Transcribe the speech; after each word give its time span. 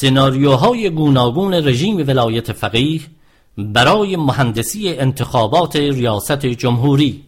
سناریوهای 0.00 0.90
گوناگون 0.90 1.54
رژیم 1.54 1.96
ولایت 1.96 2.52
فقیه 2.52 3.00
برای 3.58 4.16
مهندسی 4.16 4.88
انتخابات 4.88 5.76
ریاست 5.76 6.46
جمهوری. 6.46 7.24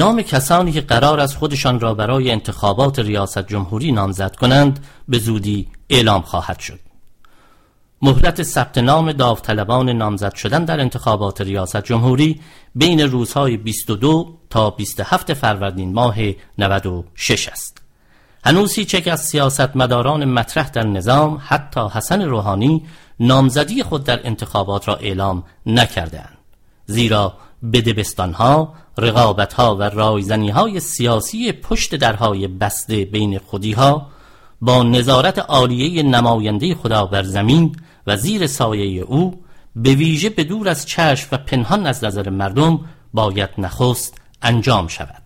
نام 0.00 0.22
کسانی 0.22 0.72
که 0.72 0.80
قرار 0.80 1.20
از 1.20 1.36
خودشان 1.36 1.80
را 1.80 1.94
برای 1.94 2.30
انتخابات 2.30 2.98
ریاست 2.98 3.46
جمهوری 3.46 3.92
نامزد 3.92 4.36
کنند 4.36 4.86
به 5.08 5.18
زودی 5.18 5.68
اعلام 5.90 6.22
خواهد 6.22 6.58
شد. 6.58 6.80
مهلت 8.02 8.42
ثبت 8.42 8.78
نام 8.78 9.12
داوطلبان 9.12 9.88
نامزد 9.90 10.34
شدن 10.34 10.64
در 10.64 10.80
انتخابات 10.80 11.40
ریاست 11.40 11.84
جمهوری 11.84 12.40
بین 12.74 13.00
روزهای 13.00 13.56
22 13.56 14.38
تا 14.50 14.70
27 14.70 15.34
فروردین 15.34 15.92
ماه 15.92 16.16
96 16.58 17.48
است. 17.48 17.82
هنوز 18.44 18.74
هیچ 18.74 18.94
یک 18.94 19.08
از 19.08 19.20
سیاستمداران 19.24 20.24
مطرح 20.24 20.70
در 20.70 20.86
نظام 20.86 21.42
حتی 21.46 21.80
حسن 21.92 22.22
روحانی 22.22 22.86
نامزدی 23.20 23.82
خود 23.82 24.04
در 24.04 24.26
انتخابات 24.26 24.88
را 24.88 24.96
اعلام 24.96 25.44
نکردهاند. 25.66 26.38
زیرا 26.86 27.34
ها 28.34 28.74
رقابت 28.98 29.52
ها 29.52 29.76
و 29.76 29.82
رایزنی 29.82 30.50
های 30.50 30.80
سیاسی 30.80 31.52
پشت 31.52 31.94
درهای 31.94 32.48
بسته 32.48 33.04
بین 33.04 33.38
خودی 33.38 33.72
ها 33.72 34.10
با 34.60 34.82
نظارت 34.82 35.38
عالیه 35.38 36.02
نماینده 36.02 36.74
خدا 36.74 37.06
بر 37.06 37.22
زمین 37.22 37.76
و 38.06 38.16
زیر 38.16 38.46
سایه 38.46 39.02
او 39.02 39.44
به 39.76 39.94
ویژه 39.94 40.28
به 40.28 40.44
دور 40.44 40.68
از 40.68 40.86
چشم 40.86 41.28
و 41.32 41.36
پنهان 41.36 41.86
از 41.86 42.04
نظر 42.04 42.30
مردم 42.30 42.80
باید 43.14 43.50
نخست 43.58 44.20
انجام 44.42 44.88
شود. 44.88 45.22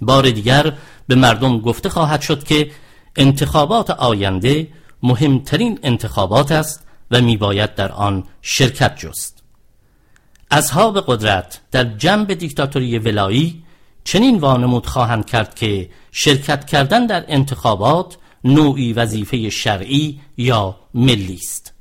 بار 0.00 0.30
دیگر 0.30 0.72
به 1.06 1.14
مردم 1.14 1.58
گفته 1.58 1.88
خواهد 1.88 2.20
شد 2.20 2.44
که 2.44 2.70
انتخابات 3.16 3.90
آینده 3.90 4.68
مهمترین 5.02 5.78
انتخابات 5.82 6.52
است 6.52 6.86
و 7.10 7.20
میباید 7.20 7.74
در 7.74 7.92
آن 7.92 8.24
شرکت 8.42 8.96
جست. 8.96 9.33
اصحاب 10.50 11.00
قدرت 11.06 11.60
در 11.70 11.84
جنب 11.84 12.34
دیکتاتوری 12.34 12.98
ولایی 12.98 13.64
چنین 14.04 14.38
وانمود 14.38 14.86
خواهند 14.86 15.26
کرد 15.26 15.54
که 15.54 15.90
شرکت 16.12 16.64
کردن 16.64 17.06
در 17.06 17.24
انتخابات 17.28 18.16
نوعی 18.44 18.92
وظیفه 18.92 19.50
شرعی 19.50 20.20
یا 20.36 20.76
ملی 20.94 21.34
است. 21.34 21.72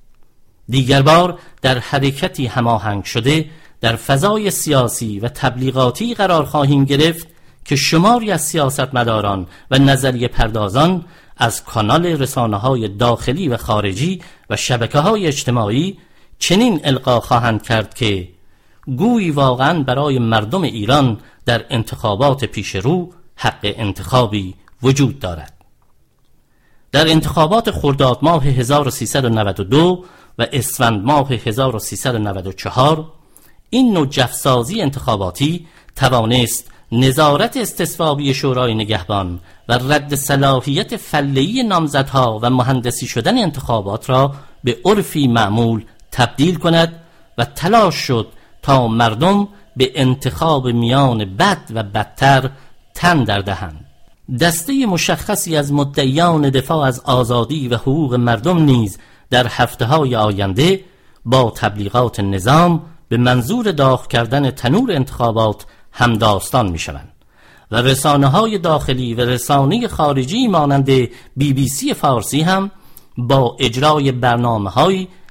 دیگر 0.69 1.02
بار 1.02 1.40
در 1.62 1.79
حرکتی 1.79 2.46
هماهنگ 2.46 3.03
شده 3.03 3.46
در 3.81 3.96
فضای 3.96 4.52
سیاسی 4.52 5.19
و 5.19 5.28
تبلیغاتی 5.28 6.13
قرار 6.13 6.46
خواهیم 6.46 6.85
گرفت 6.85 7.28
که 7.66 7.75
شماری 7.75 8.31
از 8.31 8.41
سیاستمداران 8.41 9.47
و 9.72 9.79
نظریه 9.79 10.28
پردازان 10.28 11.06
از 11.38 11.63
کانال 11.63 12.06
رسانه 12.06 12.57
های 12.57 12.88
داخلی 12.88 13.47
و 13.47 13.57
خارجی 13.57 14.22
و 14.50 14.56
شبکه 14.56 15.00
های 15.00 15.28
اجتماعی 15.28 15.97
چنین 16.40 16.81
القا 16.84 17.19
خواهند 17.19 17.63
کرد 17.63 17.94
که 17.94 18.29
گویی 18.88 19.32
واقعا 19.32 19.84
برای 19.84 20.20
مردم 20.20 20.62
ایران 20.62 21.18
در 21.46 21.66
انتخابات 21.70 22.46
پیش 22.46 22.76
رو 22.76 23.10
حق 23.36 23.60
انتخابی 23.64 24.56
وجود 24.84 25.20
دارد. 25.20 25.54
در 26.92 27.08
انتخابات 27.08 27.72
خرداد 27.72 28.20
ماه 28.22 28.44
1392 28.44 30.06
و 30.40 30.48
اسفند 30.54 31.04
ماه 31.04 31.32
1394 31.32 33.12
این 33.70 33.94
نوع 33.94 34.08
جفسازی 34.08 34.82
انتخاباتی 34.82 35.68
توانست 35.96 36.72
نظارت 36.92 37.58
استصوابی 37.58 38.34
شورای 38.34 38.76
نگهبان 38.76 39.40
و 39.70 39.74
رد 39.74 40.16
صلاحیت 40.16 40.98
فلهی 40.98 41.64
نامزدها 41.64 42.40
و 42.42 42.50
مهندسی 42.50 43.08
شدن 43.08 43.38
انتخابات 43.38 44.10
را 44.10 44.34
به 44.64 44.78
عرفی 44.86 45.28
معمول 45.28 45.86
تبدیل 46.12 46.56
کند 46.56 47.00
و 47.38 47.46
تلاش 47.46 47.96
شد 47.96 48.28
تا 48.63 48.88
مردم 48.88 49.47
به 49.78 49.91
انتخاب 49.96 50.68
میان 50.68 51.25
بد 51.25 51.72
و 51.74 51.84
بدتر 51.84 52.50
تن 52.94 53.24
در 53.24 53.40
دهند. 53.40 53.85
دسته 54.41 54.85
مشخصی 54.85 55.57
از 55.57 55.74
مدعیان 55.74 56.50
دفاع 56.50 56.85
از 56.88 57.00
آزادی 57.00 57.68
و 57.68 57.75
حقوق 57.75 58.13
مردم 58.13 58.64
نیز 58.64 58.97
در 59.29 59.47
هفته 59.47 59.85
های 59.85 60.16
آینده 60.16 60.84
با 61.26 61.53
تبلیغات 61.55 62.20
نظام 62.20 62.82
به 63.09 63.17
منظور 63.17 63.72
داغ 63.72 64.08
کردن 64.08 64.52
تنور 64.52 64.91
انتخابات 64.91 65.66
همداستان 65.91 66.70
می 66.70 66.79
شوند 66.79 67.09
و 67.72 67.76
رسانه 67.76 68.28
های 68.28 68.58
داخلی 68.58 69.14
و 69.14 69.22
رسانه 69.22 69.88
خارجی 69.88 70.47
مانند 70.47 70.90
بی 71.38 71.53
بی 71.53 71.67
سی 71.67 71.93
فارسی 71.93 72.41
هم 72.41 72.72
با 73.17 73.58
اجرای 73.59 74.11
برنامه 74.11 74.70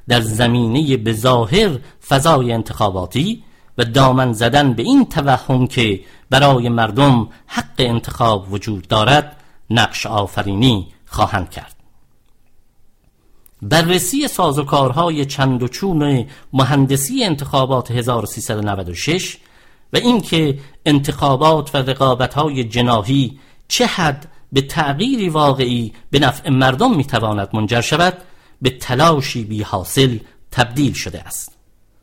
در 0.09 0.21
زمینه 0.21 0.97
به 0.97 1.13
ظاهر 1.13 1.79
فضای 2.09 2.53
انتخاباتی 2.53 3.43
و 3.79 3.85
دامن 3.85 4.33
زدن 4.33 4.73
به 4.73 4.83
این 4.83 5.07
توهم 5.07 5.67
که 5.67 6.01
برای 6.31 6.69
مردم 6.69 7.29
حق 7.47 7.75
انتخاب 7.79 8.53
وجود 8.53 8.89
دارد 8.89 9.37
نقش 9.71 10.07
آفرینی 10.07 10.87
خواهند 11.07 11.51
کرد. 11.51 11.77
بررسی 13.63 14.29
سازوکارهای 14.29 15.25
چند 15.25 15.63
و 15.63 15.69
چون 15.69 16.27
مهندسی 16.53 17.25
انتخابات 17.25 17.91
1396 17.91 19.37
و 19.93 19.97
اینکه 19.97 20.59
انتخابات 20.87 21.75
و 21.75 21.79
رقابتهای 21.79 22.65
جناهی 22.65 23.39
چه 23.69 23.87
حد 23.87 24.29
به 24.53 24.61
تغییری 24.61 25.29
واقعی 25.29 25.93
به 26.11 26.19
نفع 26.19 26.51
مردم 26.51 26.97
می‌تواند 26.97 27.49
منجر 27.53 27.81
شود 27.81 28.19
به 28.63 28.71
تلاشی 28.71 29.45
بی 29.45 29.63
حاصل 29.63 30.19
تبدیل 30.51 30.93
شده 30.93 31.21
است. 31.21 31.53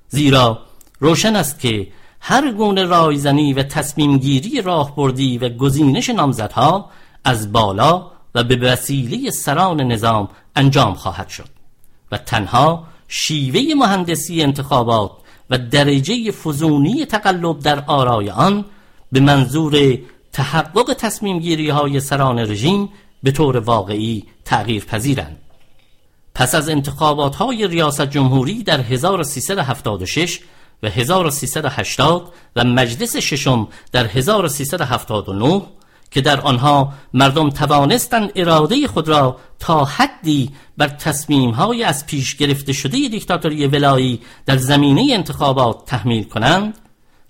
زیرا 0.10 0.62
روشن 1.00 1.36
است 1.36 1.60
که 1.60 1.88
هر 2.20 2.52
گونه 2.52 2.84
رایزنی 2.84 3.54
و 3.54 3.64
تصمیم 3.64 4.18
گیری 4.18 4.62
راهبردی 4.62 5.38
و 5.38 5.50
گزینش 5.50 6.10
نامزدها 6.10 6.90
از 7.26 7.52
بالا 7.52 8.12
و 8.36 8.44
به 8.44 8.56
وسیله 8.56 9.32
سران 9.32 9.82
نظام 9.82 10.30
انجام 10.56 10.94
خواهد 10.94 11.30
شد 11.30 11.50
و 12.12 12.18
تنها 12.18 12.88
شیوه 13.08 13.76
مهندسی 13.76 14.44
انتخابات 14.44 15.12
و 15.50 15.58
درجه 15.58 16.32
فزونی 16.32 17.06
تقلب 17.06 17.60
در 17.60 17.84
آرای 17.88 18.30
آن 18.30 18.66
به 19.12 19.20
منظور 19.20 19.98
تحقق 20.32 20.94
تصمیم 20.94 21.40
گیری 21.40 21.70
های 21.70 22.00
سران 22.00 22.40
رژیم 22.40 22.90
به 23.24 23.32
طور 23.32 23.58
واقعی 23.58 24.26
تغییر 24.46 24.86
پذیرند. 24.86 25.38
پس 26.40 26.56
از 26.56 26.70
انتخابات 26.70 27.36
های 27.36 27.68
ریاست 27.68 28.02
جمهوری 28.02 28.64
در 28.64 28.82
1376 28.82 30.40
و 30.84 30.90
1380 30.90 32.34
و 32.56 32.64
مجلس 32.64 33.18
ششم 33.18 33.68
در 33.92 34.08
1379 34.08 35.62
که 36.12 36.22
در 36.22 36.42
آنها 36.42 36.94
مردم 37.14 37.50
توانستند 37.50 38.32
اراده 38.36 38.88
خود 38.88 39.08
را 39.08 39.38
تا 39.60 39.86
حدی 39.86 40.52
بر 40.78 40.88
تصمیم 40.88 41.50
های 41.50 41.84
از 41.84 42.06
پیش 42.06 42.36
گرفته 42.36 42.74
شده 42.74 43.08
دیکتاتوری 43.08 43.68
ولایی 43.68 44.22
در 44.46 44.58
زمینه 44.58 45.08
انتخابات 45.14 45.86
تحمیل 45.86 46.24
کنند 46.24 46.78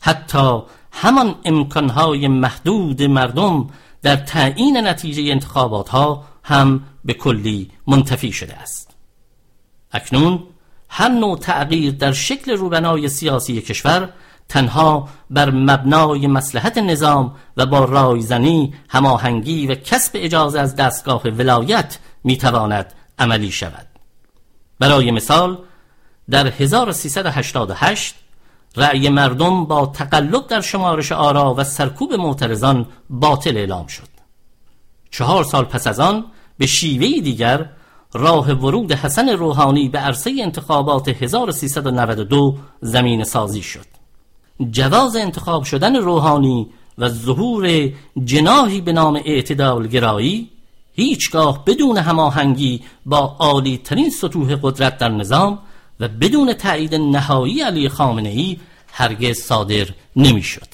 حتی 0.01 0.61
همان 0.91 1.35
امکانهای 1.45 2.27
محدود 2.27 3.03
مردم 3.03 3.69
در 4.01 4.15
تعیین 4.15 4.77
نتیجه 4.77 5.31
انتخابات 5.31 5.89
ها 5.89 6.23
هم 6.43 6.83
به 7.05 7.13
کلی 7.13 7.71
منتفی 7.87 8.31
شده 8.31 8.55
است. 8.55 8.88
اکنون 9.91 10.43
هر 10.89 11.09
نوع 11.09 11.37
تغییر 11.37 11.93
در 11.93 12.11
شکل 12.11 12.51
روبنای 12.51 13.09
سیاسی 13.09 13.61
کشور 13.61 14.09
تنها 14.49 15.09
بر 15.29 15.51
مبنای 15.51 16.27
مسلحت 16.27 16.77
نظام 16.77 17.35
و 17.57 17.65
با 17.65 17.85
رایزنی 17.85 18.73
هماهنگی 18.89 19.67
و 19.67 19.75
کسب 19.75 20.11
اجازه 20.15 20.59
از 20.59 20.75
دستگاه 20.75 21.21
ولایت 21.21 21.97
می‌تواند 22.23 22.93
عملی 23.19 23.51
شود. 23.51 23.87
برای 24.79 25.11
مثال 25.11 25.57
در 26.29 26.47
1388 26.47 28.15
رأی 28.75 29.09
مردم 29.09 29.65
با 29.65 29.85
تقلب 29.85 30.47
در 30.47 30.61
شمارش 30.61 31.11
آرا 31.11 31.53
و 31.57 31.63
سرکوب 31.63 32.13
معترضان 32.13 32.85
باطل 33.09 33.57
اعلام 33.57 33.87
شد. 33.87 34.07
چهار 35.11 35.43
سال 35.43 35.65
پس 35.65 35.87
از 35.87 35.99
آن 35.99 36.25
به 36.57 36.65
شیوهی 36.65 37.21
دیگر 37.21 37.69
راه 38.13 38.51
ورود 38.51 38.91
حسن 38.91 39.29
روحانی 39.29 39.89
به 39.89 39.99
عرصه 39.99 40.35
انتخابات 40.39 41.07
1392 41.07 42.57
زمین 42.81 43.23
سازی 43.23 43.61
شد 43.61 43.85
جواز 44.71 45.15
انتخاب 45.15 45.63
شدن 45.63 45.95
روحانی 45.95 46.67
و 46.97 47.09
ظهور 47.09 47.89
جناهی 48.23 48.81
به 48.81 48.93
نام 48.93 49.21
اعتدال 49.25 49.87
گرایی 49.87 50.49
هیچگاه 50.93 51.65
بدون 51.65 51.97
هماهنگی 51.97 52.83
با 53.05 53.35
عالی 53.39 53.77
ترین 53.77 54.09
سطوح 54.09 54.55
قدرت 54.61 54.97
در 54.97 55.09
نظام 55.09 55.59
و 55.99 56.07
بدون 56.07 56.53
تایید 56.53 56.95
نهایی 56.95 57.61
علی 57.61 57.89
خامنه 57.89 58.29
ای 58.29 58.57
هرگز 58.91 59.37
صادر 59.37 59.87
نمی‌شد. 60.15 60.67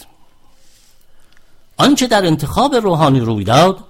آنچه 1.78 2.08
در 2.08 2.26
انتخاب 2.26 2.76
روحانی 2.76 3.20
روی 3.20 3.44
داد 3.44 3.84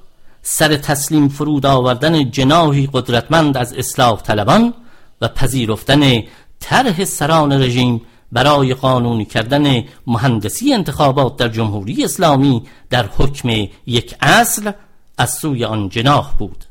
سر 0.47 0.77
تسلیم 0.77 1.29
فرود 1.29 1.65
آوردن 1.65 2.31
جناهی 2.31 2.89
قدرتمند 2.93 3.57
از 3.57 3.73
اصلاح 3.73 4.21
طلبان 4.21 4.73
و 5.21 5.27
پذیرفتن 5.27 6.23
طرح 6.59 7.05
سران 7.05 7.51
رژیم 7.51 8.01
برای 8.31 8.73
قانونی 8.73 9.25
کردن 9.25 9.83
مهندسی 10.07 10.73
انتخابات 10.73 11.37
در 11.37 11.47
جمهوری 11.47 12.03
اسلامی 12.03 12.63
در 12.89 13.09
حکم 13.17 13.49
یک 13.85 14.15
اصل 14.21 14.71
از 15.17 15.33
سوی 15.33 15.65
آن 15.65 15.89
جناح 15.89 16.33
بود. 16.37 16.65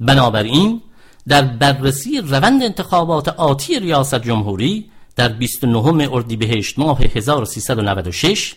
بنابراین 0.00 0.82
در 1.28 1.42
بررسی 1.42 2.20
روند 2.20 2.62
انتخابات 2.62 3.28
آتی 3.28 3.80
ریاست 3.80 4.22
جمهوری 4.22 4.90
در 5.16 5.28
29 5.28 6.08
اردیبهشت 6.12 6.78
ماه 6.78 7.00
1396 7.00 8.54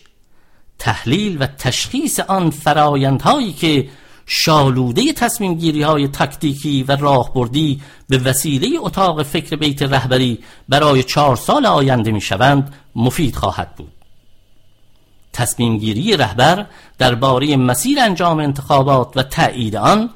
تحلیل 0.78 1.36
و 1.40 1.46
تشخیص 1.46 2.20
آن 2.20 2.50
فرایندهایی 2.50 3.52
که 3.52 3.88
شالوده 4.32 5.12
تصمیم 5.12 5.54
گیری 5.54 5.82
های 5.82 6.08
تکتیکی 6.08 6.82
و 6.82 6.96
راهبردی 6.96 7.80
به 8.08 8.18
وسیله 8.18 8.68
اتاق 8.80 9.22
فکر 9.22 9.56
بیت 9.56 9.82
رهبری 9.82 10.38
برای 10.68 11.02
چهار 11.02 11.36
سال 11.36 11.66
آینده 11.66 12.12
می 12.12 12.20
شوند 12.20 12.74
مفید 12.96 13.36
خواهد 13.36 13.76
بود. 13.76 13.92
تصمیم 15.32 15.78
گیری 15.78 16.16
رهبر 16.16 16.66
درباره 16.98 17.56
مسیر 17.56 18.00
انجام 18.00 18.38
انتخابات 18.38 19.16
و 19.16 19.22
تایید 19.22 19.76
آن 19.76 20.10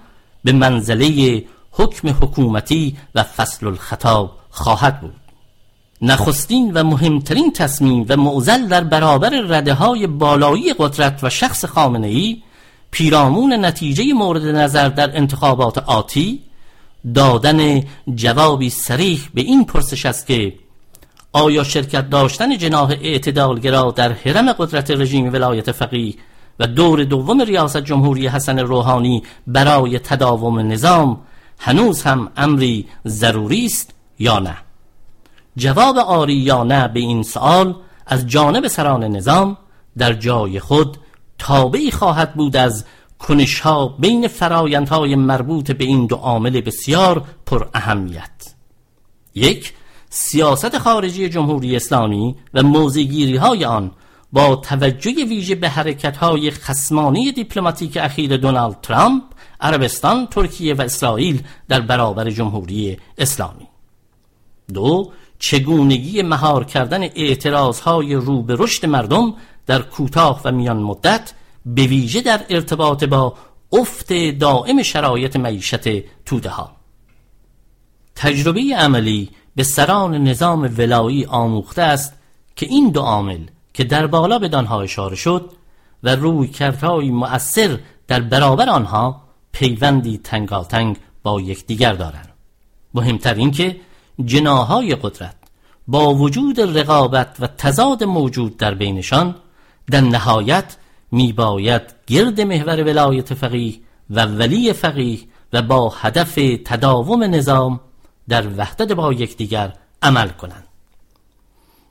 به 0.44 0.52
منزله 0.52 1.44
حکم 1.70 2.08
حکومتی 2.08 2.96
و 3.14 3.22
فصل 3.22 3.66
الخطاب 3.66 4.38
خواهد 4.50 5.00
بود. 5.00 5.14
نخستین 6.02 6.72
و 6.74 6.84
مهمترین 6.84 7.52
تصمیم 7.52 8.06
و 8.08 8.16
معزل 8.16 8.66
در 8.66 8.84
برابر 8.84 9.30
رده 9.30 9.74
های 9.74 10.06
بالایی 10.06 10.74
قدرت 10.78 11.24
و 11.24 11.30
شخص 11.30 11.64
خامنه 11.64 12.06
ای 12.06 12.42
پیرامون 12.94 13.64
نتیجه 13.64 14.12
مورد 14.12 14.46
نظر 14.46 14.88
در 14.88 15.16
انتخابات 15.16 15.78
آتی 15.78 16.40
دادن 17.14 17.82
جوابی 18.14 18.70
سریح 18.70 19.28
به 19.34 19.40
این 19.40 19.64
پرسش 19.64 20.06
است 20.06 20.26
که 20.26 20.54
آیا 21.32 21.64
شرکت 21.64 22.10
داشتن 22.10 22.58
جناح 22.58 22.90
اعتدالگرا 22.90 23.90
در 23.90 24.12
حرم 24.12 24.52
قدرت 24.52 24.90
رژیم 24.90 25.32
ولایت 25.32 25.72
فقیه 25.72 26.14
و 26.58 26.66
دور 26.66 27.04
دوم 27.04 27.40
ریاست 27.40 27.76
جمهوری 27.76 28.28
حسن 28.28 28.58
روحانی 28.58 29.22
برای 29.46 29.98
تداوم 29.98 30.58
نظام 30.72 31.20
هنوز 31.58 32.02
هم 32.02 32.30
امری 32.36 32.86
ضروری 33.06 33.66
است 33.66 33.94
یا 34.18 34.38
نه؟ 34.38 34.56
جواب 35.56 35.98
آری 35.98 36.34
یا 36.34 36.64
نه 36.64 36.88
به 36.88 37.00
این 37.00 37.22
سوال 37.22 37.74
از 38.06 38.26
جانب 38.26 38.68
سران 38.68 39.04
نظام 39.04 39.56
در 39.98 40.12
جای 40.12 40.60
خود 40.60 40.98
تابعی 41.38 41.90
خواهد 41.90 42.34
بود 42.34 42.56
از 42.56 42.84
کنش 43.18 43.60
ها 43.60 43.88
بین 43.88 44.28
فرایندهای 44.28 45.16
مربوط 45.16 45.70
به 45.70 45.84
این 45.84 46.06
دو 46.06 46.16
عامل 46.16 46.60
بسیار 46.60 47.24
پر 47.46 47.66
اهمیت. 47.74 48.54
یک 49.34 49.72
سیاست 50.10 50.78
خارجی 50.78 51.28
جمهوری 51.28 51.76
اسلامی 51.76 52.36
و 52.54 52.62
موزگیری 52.62 53.36
های 53.36 53.64
آن 53.64 53.90
با 54.32 54.56
توجه 54.56 55.24
ویژه 55.28 55.54
به 55.54 55.68
حرکت 55.68 56.16
های 56.16 56.50
خسمانی 56.50 57.32
دیپلماتیک 57.32 57.96
اخیر 57.96 58.36
دونالد 58.36 58.80
ترامپ 58.80 59.22
عربستان، 59.60 60.26
ترکیه 60.26 60.74
و 60.74 60.82
اسرائیل 60.82 61.42
در 61.68 61.80
برابر 61.80 62.30
جمهوری 62.30 62.96
اسلامی. 63.18 63.68
دو 64.74 65.12
چگونگی 65.38 66.22
مهار 66.22 66.64
کردن 66.64 67.02
اعتراض 67.02 67.80
های 67.80 68.14
رو 68.14 68.44
رشد 68.48 68.86
مردم 68.86 69.34
در 69.66 69.82
کوتاه 69.82 70.40
و 70.44 70.52
میان 70.52 70.76
مدت 70.76 71.32
به 71.66 71.86
ویژه 71.86 72.20
در 72.20 72.44
ارتباط 72.50 73.04
با 73.04 73.34
افت 73.72 74.12
دائم 74.12 74.82
شرایط 74.82 75.36
معیشت 75.36 75.88
توده 76.24 76.48
ها 76.48 76.76
تجربه 78.14 78.60
عملی 78.76 79.30
به 79.56 79.62
سران 79.62 80.14
نظام 80.14 80.74
ولایی 80.78 81.24
آموخته 81.24 81.82
است 81.82 82.14
که 82.56 82.66
این 82.66 82.90
دو 82.90 83.00
عامل 83.00 83.40
که 83.74 83.84
در 83.84 84.06
بالا 84.06 84.38
به 84.38 84.48
دانها 84.48 84.82
اشاره 84.82 85.16
شد 85.16 85.50
و 86.02 86.16
روی 86.16 86.48
کردهای 86.48 87.10
مؤثر 87.10 87.78
در 88.08 88.20
برابر 88.20 88.68
آنها 88.68 89.22
پیوندی 89.52 90.18
تنگاتنگ 90.18 90.96
با 91.22 91.40
یکدیگر 91.40 91.92
دارند. 91.92 92.28
مهمتر 92.94 93.34
این 93.34 93.50
که 93.50 93.80
جناهای 94.24 94.94
قدرت 94.94 95.34
با 95.88 96.14
وجود 96.14 96.60
رقابت 96.60 97.36
و 97.40 97.46
تضاد 97.46 98.04
موجود 98.04 98.56
در 98.56 98.74
بینشان 98.74 99.34
در 99.90 100.00
نهایت 100.00 100.76
میباید 101.12 101.82
گرد 102.06 102.40
محور 102.40 102.84
ولایت 102.84 103.34
فقیه 103.34 103.74
و 104.10 104.24
ولی 104.24 104.72
فقیه 104.72 105.18
و 105.52 105.62
با 105.62 105.88
هدف 105.88 106.34
تداوم 106.64 107.22
نظام 107.22 107.80
در 108.28 108.48
وحدت 108.56 108.92
با 108.92 109.12
یکدیگر 109.12 109.72
عمل 110.02 110.28
کنند. 110.28 110.64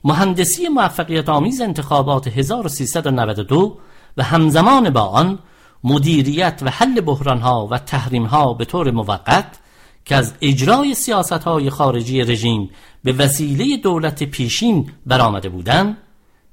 مهندسی 0.04 0.68
موفقیت 0.68 1.28
آمیز 1.28 1.60
انتخابات 1.60 2.28
1392 2.28 3.78
و 4.16 4.22
همزمان 4.22 4.90
با 4.90 5.00
آن 5.00 5.38
مدیریت 5.84 6.60
و 6.62 6.70
حل 6.70 7.00
بحرانها 7.00 7.68
و 7.70 7.78
تحریمها 7.78 8.54
به 8.54 8.64
طور 8.64 8.90
موقت 8.90 9.58
که 10.04 10.16
از 10.16 10.34
اجرای 10.40 10.94
سیاست 10.94 11.32
های 11.32 11.70
خارجی 11.70 12.22
رژیم 12.22 12.70
به 13.04 13.12
وسیله 13.12 13.76
دولت 13.76 14.22
پیشین 14.22 14.90
برآمده 15.06 15.48
بودند 15.48 15.96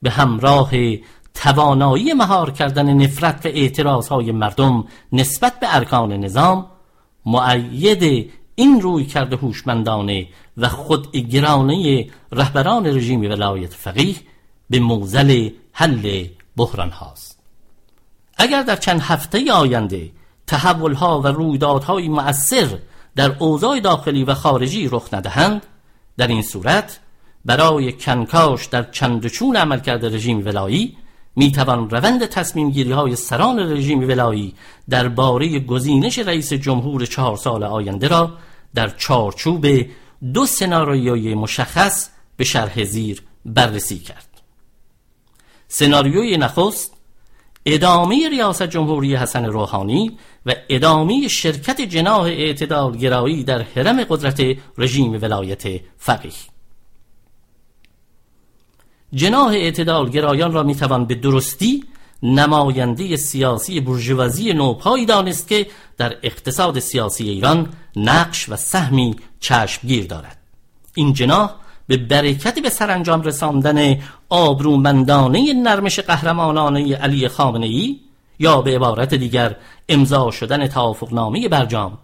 به 0.01 0.09
همراه 0.09 0.71
توانایی 1.33 2.13
مهار 2.13 2.51
کردن 2.51 2.93
نفرت 2.93 3.45
و 3.45 3.49
اعتراض 3.49 4.07
های 4.07 4.31
مردم 4.31 4.83
نسبت 5.11 5.59
به 5.59 5.75
ارکان 5.75 6.13
نظام 6.13 6.65
معید 7.25 8.31
این 8.55 8.81
روی 8.81 9.05
کرده 9.05 9.35
هوشمندانه 9.35 10.27
و 10.57 10.69
خود 10.69 11.11
گرانه 11.11 12.09
رهبران 12.31 12.85
رژیم 12.85 13.21
ولایت 13.21 13.73
فقیه 13.73 14.15
به 14.69 14.79
موزل 14.79 15.49
حل 15.71 16.25
بحران 16.57 16.89
هاست. 16.89 17.39
اگر 18.37 18.63
در 18.63 18.75
چند 18.75 19.01
هفته 19.01 19.53
آینده 19.53 20.11
تحول 20.47 20.93
ها 20.93 21.21
و 21.21 21.27
رویدادهای 21.27 22.09
مؤثر 22.09 22.77
در 23.15 23.35
اوضاع 23.39 23.79
داخلی 23.79 24.23
و 24.23 24.33
خارجی 24.33 24.87
رخ 24.91 25.13
ندهند 25.13 25.65
در 26.17 26.27
این 26.27 26.41
صورت 26.41 26.99
برای 27.45 27.93
کنکاش 27.93 28.65
در 28.65 28.83
چند 28.83 29.27
چون 29.27 29.55
عملکرد 29.55 30.05
رژیم 30.05 30.45
ولایی 30.45 30.97
می‌توان 31.41 31.89
روند 31.89 32.25
تصمیم 32.25 32.69
گیری 32.71 32.91
های 32.91 33.15
سران 33.15 33.59
رژیم 33.59 33.99
ولایی 33.99 34.53
درباره 34.89 35.59
گزینش 35.59 36.19
رئیس 36.19 36.53
جمهور 36.53 37.05
چهار 37.05 37.37
سال 37.37 37.63
آینده 37.63 38.07
را 38.07 38.33
در 38.75 38.89
چارچوب 38.89 39.67
دو 40.33 40.45
سناریوی 40.45 41.35
مشخص 41.35 42.09
به 42.37 42.43
شرح 42.43 42.83
زیر 42.83 43.23
بررسی 43.45 43.99
کرد. 43.99 44.27
سناریوی 45.67 46.37
نخست 46.37 46.93
ادامه 47.65 48.29
ریاست 48.29 48.63
جمهوری 48.63 49.15
حسن 49.15 49.45
روحانی 49.45 50.17
و 50.45 50.55
ادامه 50.69 51.27
شرکت 51.27 51.81
جناح 51.81 52.21
اعتدال 52.21 52.97
گرایی 52.97 53.43
در 53.43 53.61
حرم 53.61 54.03
قدرت 54.03 54.41
رژیم 54.77 55.13
ولایت 55.13 55.63
فقیه. 55.97 56.50
جناح 59.13 59.47
اعتدال 59.47 60.09
گرایان 60.09 60.53
را 60.53 60.63
می‌توان 60.63 61.05
به 61.05 61.15
درستی 61.15 61.83
نماینده 62.23 63.15
سیاسی 63.15 63.79
برجوازی 63.79 64.53
نوپایی 64.53 65.05
دانست 65.05 65.47
که 65.47 65.67
در 65.97 66.15
اقتصاد 66.23 66.79
سیاسی 66.79 67.29
ایران 67.29 67.69
نقش 67.95 68.49
و 68.49 68.55
سهمی 68.55 69.15
چشمگیر 69.39 70.05
دارد. 70.05 70.37
این 70.95 71.13
جناح 71.13 71.51
به 71.87 71.97
برکت 71.97 72.59
به 72.59 72.69
سرانجام 72.69 73.21
رساندن 73.21 73.97
آبرومندانه 74.29 75.53
نرمش 75.53 75.99
قهرمانانه 75.99 76.95
علی 76.95 77.27
خامنه 77.27 77.65
ای 77.65 77.99
یا 78.39 78.61
به 78.61 78.75
عبارت 78.75 79.13
دیگر 79.13 79.55
امضا 79.89 80.31
شدن 80.31 80.67
توافقنامه 80.67 81.47
برجام 81.47 81.97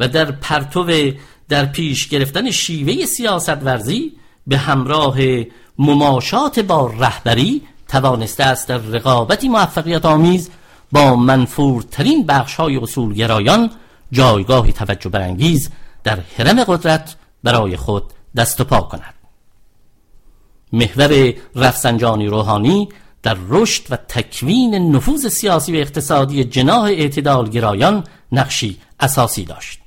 و 0.00 0.08
در 0.08 0.30
پرتو 0.30 1.12
در 1.48 1.66
پیش 1.66 2.08
گرفتن 2.08 2.50
شیوه 2.50 3.06
سیاست 3.06 3.62
ورزی 3.62 4.12
به 4.48 4.58
همراه 4.58 5.16
مماشات 5.78 6.60
با 6.60 6.86
رهبری 6.98 7.62
توانسته 7.88 8.44
است 8.44 8.68
در 8.68 8.78
رقابتی 8.78 9.48
موفقیت 9.48 10.04
آمیز 10.04 10.50
با 10.92 11.16
منفورترین 11.16 12.26
بخش 12.26 12.54
های 12.54 12.76
اصولگرایان 12.76 13.70
جایگاهی 14.12 14.72
توجه 14.72 15.10
برانگیز 15.10 15.70
در 16.04 16.18
حرم 16.36 16.64
قدرت 16.64 17.16
برای 17.44 17.76
خود 17.76 18.04
دست 18.36 18.60
و 18.60 18.64
پا 18.64 18.80
کند. 18.80 19.14
محور 20.72 21.34
رفسنجانی 21.56 22.26
روحانی 22.26 22.88
در 23.22 23.36
رشد 23.48 23.82
و 23.90 23.96
تکوین 23.96 24.96
نفوذ 24.96 25.26
سیاسی 25.26 25.72
و 25.72 25.76
اقتصادی 25.76 26.44
جناح 26.44 26.82
اعتدال 26.82 27.50
گرایان 27.50 28.04
نقشی 28.32 28.78
اساسی 29.00 29.44
داشت. 29.44 29.80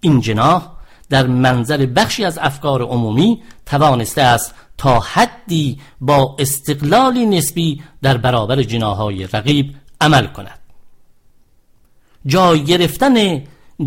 این 0.00 0.20
جناح 0.20 0.68
در 1.10 1.26
منظر 1.26 1.86
بخشی 1.86 2.24
از 2.24 2.38
افکار 2.38 2.82
عمومی 2.82 3.42
توانسته 3.72 4.22
است 4.22 4.54
تا 4.78 5.00
حدی 5.00 5.80
با 6.00 6.36
استقلالی 6.38 7.26
نسبی 7.26 7.82
در 8.02 8.16
برابر 8.16 8.62
جناهای 8.62 9.26
رقیب 9.26 9.74
عمل 10.00 10.26
کند. 10.26 10.58
جای 12.26 12.64
گرفتن 12.64 13.42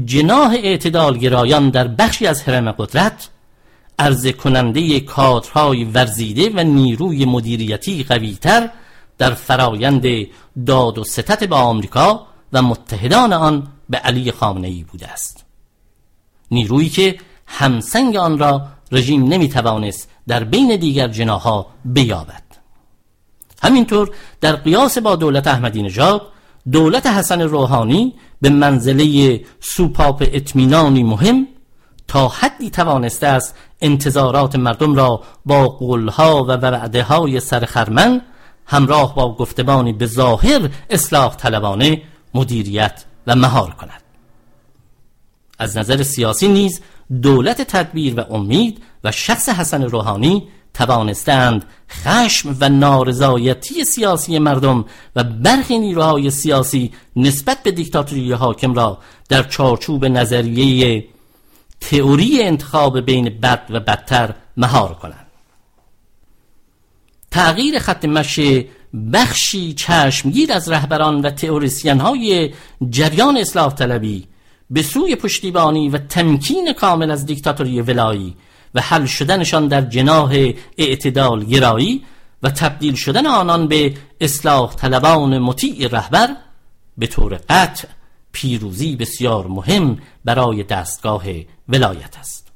جناح 0.05 0.51
اعتدال 0.63 1.17
گرایان 1.17 1.69
در 1.69 1.87
بخشی 1.87 2.27
از 2.27 2.43
حرم 2.43 2.71
قدرت 2.71 3.29
عرضه 3.99 4.31
کننده 4.31 4.99
کادرهای 4.99 5.83
ورزیده 5.83 6.49
و 6.55 6.63
نیروی 6.63 7.25
مدیریتی 7.25 8.03
قویتر 8.03 8.69
در 9.17 9.33
فرایند 9.33 10.05
داد 10.65 10.97
و 10.97 11.03
ستت 11.03 11.43
به 11.43 11.55
آمریکا 11.55 12.27
و 12.53 12.61
متحدان 12.61 13.33
آن 13.33 13.67
به 13.89 13.97
علی 13.97 14.31
خامنه 14.31 14.67
ای 14.67 14.83
بوده 14.83 15.07
است. 15.07 15.45
نیرویی 16.51 16.89
که 16.89 17.17
همسنگ 17.47 18.15
آن 18.15 18.39
را 18.39 18.67
رژیم 18.91 19.23
نمی‌توانست 19.27 20.09
در 20.27 20.43
بین 20.43 20.75
دیگر 20.75 21.07
جناها 21.07 21.67
بیابد. 21.85 22.43
همینطور 23.63 24.11
در 24.41 24.55
قیاس 24.55 24.97
با 24.97 25.15
دولت 25.15 25.47
احمدی 25.47 25.83
نژاد 25.83 26.21
دولت 26.71 27.07
حسن 27.07 27.41
روحانی 27.41 28.13
به 28.41 28.49
منزله 28.49 29.41
سوپاپ 29.59 30.23
اطمینانی 30.33 31.03
مهم 31.03 31.47
تا 32.07 32.27
حدی 32.27 32.69
توانسته 32.69 33.27
است 33.27 33.55
انتظارات 33.81 34.55
مردم 34.55 34.95
را 34.95 35.21
با 35.45 35.67
قولها 35.67 36.43
و 36.43 36.47
وعده 36.47 37.03
های 37.03 37.39
سرخرمن 37.39 38.21
همراه 38.65 39.15
با 39.15 39.35
گفتمانی 39.35 39.93
به 39.93 40.05
ظاهر 40.05 40.69
اصلاح 40.89 41.35
طلبانه 41.35 42.01
مدیریت 42.33 43.05
و 43.27 43.35
مهار 43.35 43.71
کند. 43.71 44.01
از 45.59 45.77
نظر 45.77 46.03
سیاسی 46.03 46.47
نیز 46.47 46.81
دولت 47.21 47.61
تدبیر 47.61 48.19
و 48.19 48.33
امید 48.33 48.83
و 49.03 49.11
شخص 49.11 49.49
حسن 49.49 49.83
روحانی 49.83 50.47
توانستند 50.73 51.65
خشم 51.89 52.57
و 52.59 52.69
نارضایتی 52.69 53.85
سیاسی 53.85 54.39
مردم 54.39 54.85
و 55.15 55.23
برخی 55.23 55.79
نیروهای 55.79 56.29
سیاسی 56.29 56.91
نسبت 57.15 57.63
به 57.63 57.71
دیکتاتوری 57.71 58.31
حاکم 58.31 58.73
را 58.73 58.97
در 59.29 59.43
چارچوب 59.43 60.05
نظریه 60.05 61.05
تئوری 61.79 62.43
انتخاب 62.43 62.99
بین 62.99 63.29
بد 63.29 63.65
و 63.69 63.79
بدتر 63.79 64.33
مهار 64.57 64.93
کنند. 64.93 65.25
تغییر 67.31 67.79
خط 67.79 68.05
مشی 68.05 68.67
بخشی 69.13 69.73
چشمگیر 69.73 70.53
از 70.53 70.69
رهبران 70.69 71.21
و 71.21 71.29
تئوریسین 71.29 71.99
های 71.99 72.53
جریان 72.89 73.37
اصلاح 73.37 73.73
طلبی 73.73 74.27
به 74.69 74.81
سوی 74.81 75.15
پشتیبانی 75.15 75.89
و 75.89 75.97
تمکین 75.97 76.73
کامل 76.73 77.11
از 77.11 77.25
دیکتاتوری 77.25 77.81
ولایی 77.81 78.35
و 78.75 78.81
حل 78.81 79.05
شدنشان 79.05 79.67
در 79.67 79.81
جناح 79.81 80.51
اعتدال 80.77 81.43
گرایی 81.45 82.03
و 82.43 82.49
تبدیل 82.49 82.95
شدن 82.95 83.27
آنان 83.27 83.67
به 83.67 83.93
اصلاح 84.21 84.75
طلبان 84.75 85.37
مطیع 85.37 85.87
رهبر 85.87 86.35
به 86.97 87.07
طور 87.07 87.39
قطع 87.49 87.87
پیروزی 88.31 88.95
بسیار 88.95 89.47
مهم 89.47 89.97
برای 90.25 90.63
دستگاه 90.63 91.23
ولایت 91.69 92.17
است. 92.17 92.51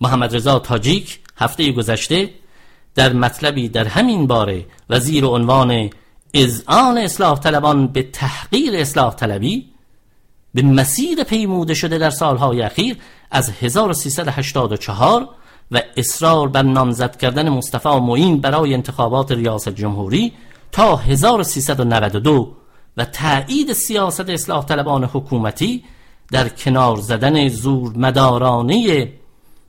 محمد 0.00 0.36
رضا 0.36 0.58
تاجیک 0.58 1.20
هفته 1.36 1.72
گذشته 1.72 2.30
در 2.94 3.12
مطلبی 3.12 3.68
در 3.68 3.84
همین 3.84 4.26
باره 4.26 4.66
و 4.90 5.00
زیر 5.00 5.24
عنوان 5.24 5.90
اذعان 6.34 6.98
اصلاح 6.98 7.38
طلبان 7.38 7.86
به 7.86 8.02
تحقیر 8.02 8.76
اصلاح 8.76 9.14
طلبی 9.14 9.66
به 10.54 10.62
مسیر 10.62 11.24
پیموده 11.24 11.74
شده 11.74 11.98
در 11.98 12.10
سالهای 12.10 12.62
اخیر 12.62 12.96
از 13.30 13.50
1384 13.60 15.28
و 15.70 15.82
اصرار 15.96 16.48
بر 16.48 16.62
نامزد 16.62 17.16
کردن 17.16 17.48
مصطفی 17.48 17.88
معین 18.00 18.40
برای 18.40 18.74
انتخابات 18.74 19.32
ریاست 19.32 19.68
جمهوری 19.68 20.32
تا 20.72 20.96
1392 20.96 22.56
و 22.96 23.04
تایید 23.04 23.72
سیاست 23.72 24.30
اصلاح 24.30 24.64
طلبان 24.64 25.04
حکومتی 25.04 25.84
در 26.32 26.48
کنار 26.48 26.96
زدن 26.96 27.48
زور 27.48 27.96
مدارانه 27.96 29.08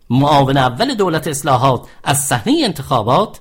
معاون 0.09 0.57
اول 0.57 0.95
دولت 0.95 1.27
اصلاحات 1.27 1.87
از 2.03 2.17
صحنه 2.17 2.61
انتخابات 2.63 3.39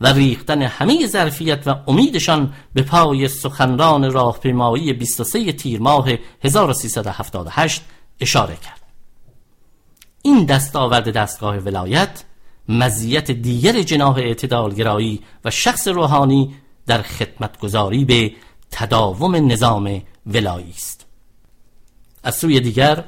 و 0.00 0.06
ریختن 0.06 0.62
همه 0.62 1.06
ظرفیت 1.06 1.62
و 1.66 1.74
امیدشان 1.86 2.54
به 2.74 2.82
پای 2.82 3.28
سخنران 3.28 4.12
راهپیمایی 4.12 4.92
23 4.92 5.52
تیر 5.52 5.80
ماه 5.80 6.08
1378 6.44 7.82
اشاره 8.20 8.56
کرد. 8.56 8.82
این 10.22 10.44
دستاورد 10.44 11.12
دستگاه 11.12 11.56
ولایت 11.56 12.24
مزیت 12.68 13.30
دیگر 13.30 13.82
جناح 13.82 14.16
اعتدالگرایی 14.16 15.20
و 15.44 15.50
شخص 15.50 15.88
روحانی 15.88 16.54
در 16.86 17.02
خدمتگذاری 17.02 18.04
به 18.04 18.32
تداوم 18.70 19.52
نظام 19.52 20.02
ولایی 20.26 20.70
است. 20.70 21.06
از 22.22 22.34
سوی 22.34 22.60
دیگر 22.60 23.04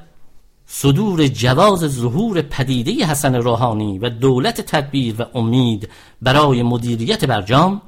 صدور 0.71 1.27
جواز 1.27 1.79
ظهور 1.79 2.43
پدیده 2.43 3.07
حسن 3.07 3.35
روحانی 3.35 3.99
و 3.99 4.09
دولت 4.11 4.61
تدبیر 4.61 5.15
و 5.19 5.39
امید 5.39 5.89
برای 6.23 6.63
مدیریت 6.63 7.25
برجام 7.25 7.83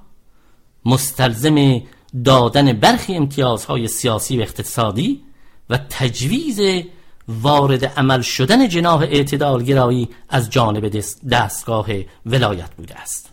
مستلزم 0.84 1.82
دادن 2.24 2.72
برخی 2.72 3.14
امتیازهای 3.14 3.88
سیاسی 3.88 4.38
و 4.38 4.42
اقتصادی 4.42 5.22
و 5.70 5.78
تجویز 5.90 6.84
وارد 7.28 7.84
عمل 7.84 8.20
شدن 8.20 8.68
جناح 8.68 9.00
اعتدال 9.00 9.62
گرایی 9.62 10.08
از 10.28 10.50
جانب 10.50 11.02
دستگاه 11.30 11.86
ولایت 12.26 12.70
بوده 12.76 13.00
است. 13.00 13.30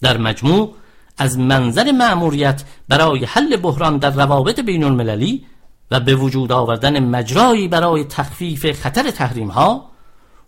در 0.00 0.16
مجموع 0.16 0.74
از 1.18 1.38
منظر 1.38 1.92
مأموریت 1.92 2.62
برای 2.88 3.24
حل 3.24 3.56
بحران 3.56 3.98
در 3.98 4.10
روابط 4.10 4.60
بین 4.60 4.84
المللی 4.84 5.46
و 5.92 6.00
به 6.00 6.14
وجود 6.14 6.52
آوردن 6.52 7.04
مجرایی 7.04 7.68
برای 7.68 8.04
تخفیف 8.04 8.72
خطر 8.72 9.10
تحریم 9.10 9.48
ها 9.48 9.90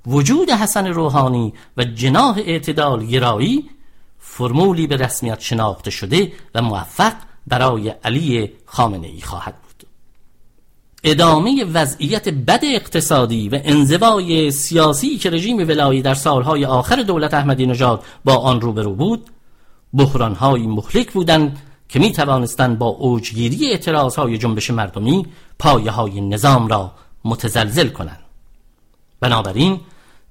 وجود 0.06 0.50
حسن 0.50 0.86
روحانی 0.86 1.54
و 1.76 1.84
جناح 1.84 2.38
اعتدال 2.38 3.06
گرایی 3.06 3.70
فرمولی 4.18 4.86
به 4.86 4.96
رسمیت 4.96 5.40
شناخته 5.40 5.90
شده 5.90 6.32
و 6.54 6.62
موفق 6.62 7.12
برای 7.46 7.88
علی 7.88 8.52
خامنه 8.66 9.06
ای 9.06 9.20
خواهد 9.20 9.54
بود. 9.54 9.86
ادامه 11.04 11.64
وضعیت 11.64 12.28
بد 12.28 12.60
اقتصادی 12.62 13.48
و 13.48 13.60
انزوای 13.64 14.50
سیاسی 14.50 15.18
که 15.18 15.30
رژیم 15.30 15.58
ولایی 15.58 16.02
در 16.02 16.14
سالهای 16.14 16.64
آخر 16.64 16.96
دولت 16.96 17.34
احمدی 17.34 17.66
نژاد 17.66 18.02
با 18.24 18.36
آن 18.36 18.60
روبرو 18.60 18.94
بود 18.94 19.30
بحرانهایی 19.94 20.66
مهلک 20.66 21.12
بودند 21.12 21.58
که 21.88 21.98
می 21.98 22.12
توانستند 22.12 22.78
با 22.78 22.86
اوجگیری 22.86 23.70
اعتراض 23.70 24.16
های 24.16 24.38
جنبش 24.38 24.70
مردمی 24.70 25.26
پایه 25.58 25.90
های 25.90 26.20
نظام 26.20 26.68
را 26.68 26.92
متزلزل 27.24 27.88
کنند. 27.88 28.20
بنابراین 29.20 29.80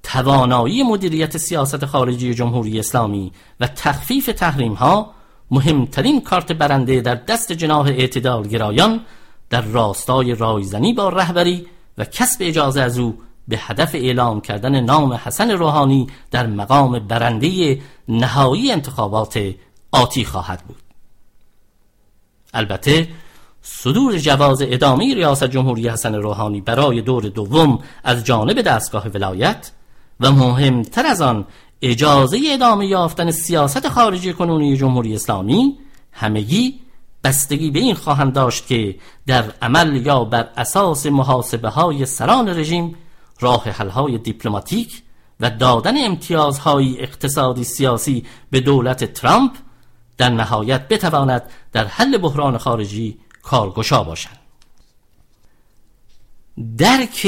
توانایی 0.04 0.84
مدیریت 0.84 1.38
سیاست 1.38 1.86
خارجی 1.86 2.34
جمهوری 2.34 2.80
اسلامی 2.80 3.32
و 3.60 3.68
تخفیف 3.68 4.26
تحریم 4.26 4.74
ها 4.74 5.12
مهمترین 5.52 6.22
کارت 6.22 6.52
برنده 6.52 7.02
در 7.02 7.16
دست 7.16 7.52
جناح 7.52 7.88
اعتدال 7.88 8.48
گرایان 8.48 9.00
در 9.50 9.62
راستای 9.62 10.36
رایزنی 10.36 10.94
با 10.94 11.10
رهبری 11.10 11.68
و 11.98 12.06
کسب 12.06 12.38
اجازه 12.42 12.82
از 12.82 13.00
او 13.00 13.18
به 13.48 13.58
هدف 13.60 13.96
اعلام 13.96 14.42
کردن 14.42 14.80
نام 14.80 15.14
حسن 15.14 15.52
روحانی 15.52 16.08
در 16.32 16.48
مقام 16.48 17.00
برنده 17.00 17.82
نهایی 18.08 18.72
انتخابات 18.72 19.40
آتی 19.92 20.26
خواهد 20.26 20.64
بود. 20.68 20.83
البته 22.54 23.08
صدور 23.62 24.18
جواز 24.18 24.62
ادامه 24.62 25.16
ریاست 25.16 25.44
جمهوری 25.44 25.90
حسن 25.90 26.16
روحانی 26.16 26.62
برای 26.62 27.02
دور 27.02 27.24
دوم 27.24 27.80
از 28.04 28.24
جانب 28.24 28.62
دستگاه 28.62 29.08
ولایت 29.08 29.72
و 30.20 30.32
مهمتر 30.32 31.06
از 31.06 31.22
آن 31.22 31.46
اجازه 31.82 32.40
ادامه 32.52 32.86
یافتن 32.86 33.32
سیاست 33.32 33.90
خارجی 33.90 34.34
کنونی 34.34 34.78
جمهوری 34.78 35.16
اسلامی 35.16 35.78
همگی 36.12 36.80
بستگی 37.24 37.72
به 37.72 37.80
این 37.80 37.96
خواهند 37.96 38.34
داشت 38.34 38.68
که 38.68 38.96
در 39.28 39.44
عمل 39.62 40.06
یا 40.06 40.24
بر 40.24 40.50
اساس 40.58 41.06
محاسبه 41.06 41.70
های 41.70 42.06
سران 42.06 42.50
رژیم 42.50 42.96
راه 43.40 43.64
حل 43.64 43.90
های 43.90 44.18
دیپلماتیک 44.18 45.02
و 45.40 45.50
دادن 45.50 46.06
امتیازهای 46.06 47.02
اقتصادی 47.02 47.64
سیاسی 47.64 48.26
به 48.52 48.60
دولت 48.60 49.14
ترامپ 49.14 49.52
در 50.18 50.30
نهایت 50.30 50.88
بتواند 50.88 51.42
در 51.72 51.86
حل 51.88 52.18
بحران 52.18 52.58
خارجی 52.58 53.18
کارگشا 53.42 54.04
باشند 54.04 54.40
درک 56.78 57.28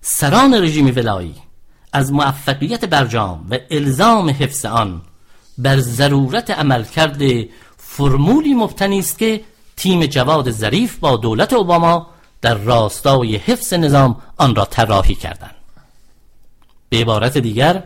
سران 0.00 0.54
رژیم 0.54 0.86
ولایی 0.96 1.34
از 1.92 2.12
موفقیت 2.12 2.84
برجام 2.84 3.46
و 3.50 3.58
الزام 3.70 4.30
حفظ 4.30 4.64
آن 4.64 5.02
بر 5.58 5.80
ضرورت 5.80 6.50
عملکرد 6.50 7.22
فرمولی 7.76 8.54
مبتنی 8.54 8.98
است 8.98 9.18
که 9.18 9.44
تیم 9.76 10.06
جواد 10.06 10.50
ظریف 10.50 10.98
با 10.98 11.16
دولت 11.16 11.52
اوباما 11.52 12.06
در 12.40 12.54
راستای 12.54 13.36
حفظ 13.36 13.72
نظام 13.74 14.16
آن 14.36 14.54
را 14.54 14.64
طراحی 14.64 15.14
کردند. 15.14 15.54
به 16.88 16.98
عبارت 16.98 17.38
دیگر 17.38 17.82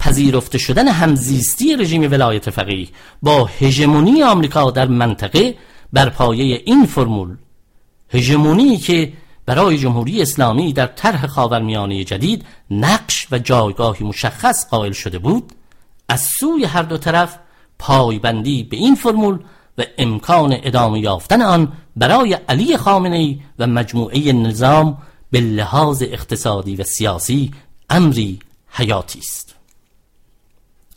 پذیرفته 0.00 0.58
شدن 0.58 0.88
همزیستی 0.88 1.76
رژیم 1.76 2.02
ولایت 2.02 2.50
فقیه 2.50 2.88
با 3.22 3.44
هژمونی 3.44 4.22
آمریکا 4.22 4.70
در 4.70 4.86
منطقه 4.86 5.54
بر 5.92 6.08
پایه 6.08 6.62
این 6.66 6.86
فرمول. 6.86 7.36
هژمونی 8.08 8.76
که 8.76 9.12
برای 9.46 9.78
جمهوری 9.78 10.22
اسلامی 10.22 10.72
در 10.72 10.86
طرح 10.86 11.26
خاورمیانه 11.26 12.04
جدید 12.04 12.44
نقش 12.70 13.26
و 13.30 13.38
جایگاهی 13.38 14.04
مشخص 14.04 14.68
قائل 14.70 14.92
شده 14.92 15.18
بود 15.18 15.52
از 16.08 16.20
سوی 16.20 16.64
هر 16.64 16.82
دو 16.82 16.98
طرف 16.98 17.38
پایبندی 17.78 18.62
به 18.62 18.76
این 18.76 18.94
فرمول 18.94 19.38
و 19.78 19.82
امکان 19.98 20.56
ادامه 20.62 21.00
یافتن 21.00 21.42
آن 21.42 21.72
برای 21.96 22.32
علی 22.32 22.76
خامنه 22.76 23.38
و 23.58 23.66
مجموعه 23.66 24.32
نظام 24.32 24.98
به 25.30 25.40
لحاظ 25.40 26.02
اقتصادی 26.02 26.76
و 26.76 26.84
سیاسی 26.84 27.50
امری 27.90 28.38
حیاتی 28.70 29.18
است. 29.18 29.59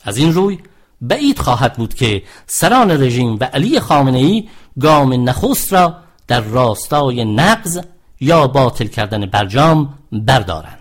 از 0.04 0.16
این 0.16 0.32
روی 0.32 0.58
بعید 1.00 1.38
خواهد 1.38 1.74
بود 1.74 1.94
که 1.94 2.22
سران 2.46 2.90
رژیم 2.90 3.36
و 3.40 3.44
علی 3.44 3.80
خامنه 3.80 4.18
ای 4.18 4.48
گام 4.80 5.28
نخست 5.28 5.72
را 5.72 5.96
در 6.26 6.40
راستای 6.40 7.24
نقض 7.24 7.80
یا 8.20 8.46
باطل 8.46 8.86
کردن 8.86 9.26
برجام 9.26 9.98
بردارند. 10.12 10.78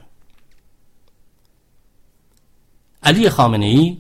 علی 3.04 3.30
خامنه 3.30 3.66
ای 3.66 3.98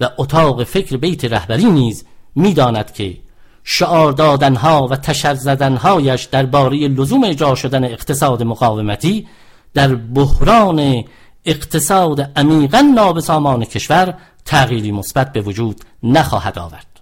و 0.00 0.10
اتاق 0.18 0.64
فکر 0.64 0.96
بیت 0.96 1.24
رهبری 1.24 1.64
نیز 1.64 2.04
می‌داند 2.34 2.92
که 2.92 3.16
شعار 3.64 4.12
دادنها 4.12 4.86
و 4.86 4.96
تشر 4.96 5.34
زدنهایش 5.34 6.24
درباره 6.24 6.88
لزوم 6.88 7.24
اجرا 7.24 7.54
شدن 7.54 7.84
اقتصاد 7.84 8.42
مقاومتی 8.42 9.26
در 9.74 9.94
بحران 9.94 11.04
اقتصاد 11.44 12.20
عمیقا 12.36 12.80
نابسامان 12.80 13.64
کشور 13.64 14.14
تغییری 14.44 14.92
مثبت 14.92 15.32
به 15.32 15.40
وجود 15.40 15.80
نخواهد 16.02 16.58
آورد. 16.58 17.00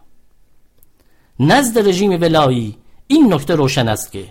نزد 1.40 1.88
رژیم 1.88 2.10
ولایی 2.10 2.78
این 3.06 3.34
نکته 3.34 3.54
روشن 3.54 3.88
است 3.88 4.12
که 4.12 4.28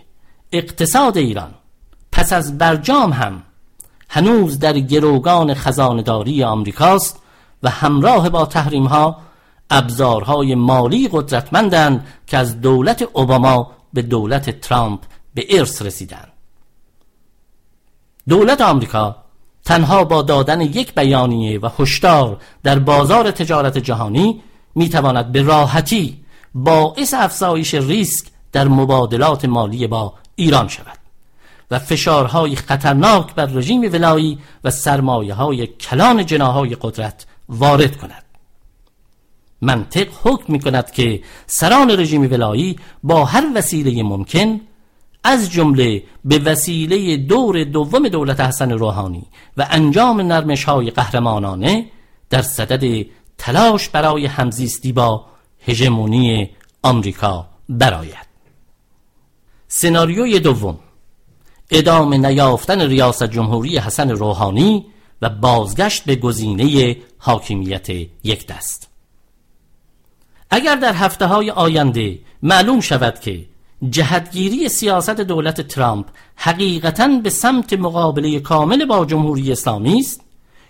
اقتصاد 0.52 1.18
ایران 1.18 1.54
پس 2.12 2.34
از 2.34 2.58
برجام 2.58 3.14
هم 3.14 3.44
هنوز 4.10 4.60
در 4.60 4.80
گروگان 4.80 5.54
خزانداری 5.54 6.44
آمریکاست 6.44 7.20
و 7.64 7.70
همراه 7.70 8.30
با 8.30 8.46
تحریم 8.46 8.86
ها 8.86 9.18
ابزارهای 9.70 10.56
مالی 10.56 11.10
قدرتمندند 11.12 12.08
که 12.28 12.38
از 12.38 12.62
دولت 12.62 13.02
اوباما 13.14 13.72
به 13.94 14.02
دولت 14.02 14.62
ترامپ 14.62 15.00
به 15.34 15.46
ارث 15.50 15.82
رسیدند. 15.82 16.32
دولت 18.28 18.62
آمریکا 18.62 19.16
تنها 19.68 20.04
با 20.04 20.22
دادن 20.22 20.62
یک 20.62 20.96
بیانیه 20.96 21.60
و 21.60 21.70
هشدار 21.80 22.38
در 22.64 22.80
بازار 22.80 23.32
تجارت 23.32 23.78
جهانی 23.78 24.42
می‌تواند 24.76 25.32
به 25.32 25.42
راحتی 25.42 26.18
باعث 26.56 27.14
افزایش 27.14 27.74
ریسک 27.74 28.26
در 28.52 28.68
مبادلات 28.68 29.46
مالی 29.46 29.88
با 29.88 30.14
ایران 30.36 30.68
شود 30.68 30.98
و 31.72 31.80
فشارهای 31.80 32.56
خطرناک 32.56 33.36
بر 33.36 33.46
رژیم 33.46 33.82
ولایی 33.82 34.40
و 34.64 34.72
سرمایه 34.72 35.34
های 35.34 35.68
کلان 35.68 36.26
جناهای 36.26 36.78
قدرت 36.82 37.26
وارد 37.50 37.98
کند. 37.98 38.24
منطق 39.62 40.08
حکم 40.24 40.54
می 40.54 40.60
کند 40.60 40.92
که 40.92 41.22
سران 41.48 41.92
رژیم 41.92 42.22
ولایی 42.22 42.80
با 43.04 43.26
هر 43.26 43.44
وسیله 43.56 44.04
ممکن 44.04 44.62
از 45.28 45.52
جمله 45.52 46.04
به 46.26 46.40
وسیله 46.40 47.18
دور 47.18 47.64
دوم 47.64 48.08
دولت 48.08 48.40
حسن 48.40 48.72
روحانی 48.72 49.24
و 49.58 49.68
انجام 49.70 50.22
نرمش 50.22 50.64
های 50.64 50.92
قهرمانانه 50.92 51.86
در 52.30 52.42
صدد 52.42 53.06
تلاش 53.38 53.90
برای 53.90 54.26
همزیستی 54.26 54.92
با 54.92 55.26
هژمونی 55.68 56.50
آمریکا 56.84 57.48
برآید. 57.70 58.28
سناریوی 59.68 60.40
دوم 60.40 60.80
ادامه 61.72 62.18
نیافتن 62.18 62.82
ریاست 62.82 63.24
جمهوری 63.24 63.78
حسن 63.78 64.10
روحانی 64.10 64.86
و 65.22 65.30
بازگشت 65.30 66.04
به 66.04 66.16
گزینه 66.16 66.98
حاکمیت 67.18 67.90
یک 68.24 68.48
دست. 68.48 68.88
اگر 70.50 70.76
در 70.76 70.94
هفته 70.94 71.26
های 71.26 71.52
آینده 71.52 72.20
معلوم 72.44 72.82
شود 72.82 73.20
که 73.20 73.46
جهتگیری 73.90 74.70
سیاست 74.70 75.20
دولت 75.22 75.62
ترامپ 75.62 76.06
حقیقتا 76.36 77.08
به 77.24 77.30
سمت 77.30 77.74
مقابله 77.74 78.40
کامل 78.40 78.86
با 78.86 79.06
جمهوری 79.06 79.52
اسلامی 79.52 80.00
است 80.00 80.22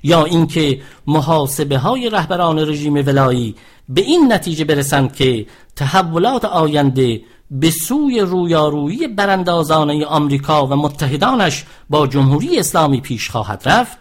یا 0.04 0.26
اینکه 0.26 0.82
محاسبه 1.08 1.78
های 1.78 2.10
رهبران 2.10 2.60
رژیم 2.60 2.93
ولایی 2.93 3.56
به 3.89 4.02
این 4.02 4.34
نتیجه 4.34 4.65
برسند 4.65 5.15
که 5.15 5.48
تحولات 5.76 6.46
آینده 6.46 7.22
به 7.52 7.72
سوی 7.72 8.20
رویارویی 8.20 9.08
براندازانه 9.08 10.06
آمریکا 10.06 10.67
و 10.67 10.76
متحدانش 10.76 11.65
با 11.89 12.08
جمهوری 12.08 12.60
اسلامی 12.60 13.02
پیش 13.02 13.30
خواهد 13.30 13.62
رفت 13.65 13.98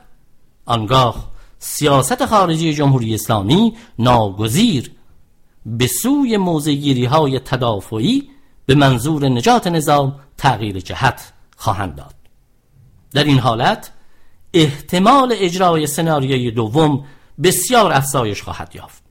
آنگاه 0.66 1.31
سیاست 1.59 2.27
خارجی 2.27 2.75
جمهوری 2.75 3.14
اسلامی 3.14 3.75
ناگزیر 3.99 4.90
به 5.66 5.87
سوی 5.87 6.37
موزگیری 6.37 7.05
های 7.05 7.38
تدافعی 7.38 8.29
به 8.67 8.75
منظور 8.75 9.29
نجات 9.29 9.67
نظام 9.67 10.21
تغییر 10.37 10.81
جهت 10.81 11.33
خواهند 11.57 11.95
داد 11.95 12.15
در 13.13 13.25
این 13.25 13.39
حالت 13.39 13.91
احتمال 14.55 15.35
اجرای 15.39 15.87
سناریوی 15.87 16.51
دوم 16.51 17.05
بسیار 17.43 17.93
افزایش 17.93 18.43
خواهد 18.43 18.73
یافت 18.75 19.03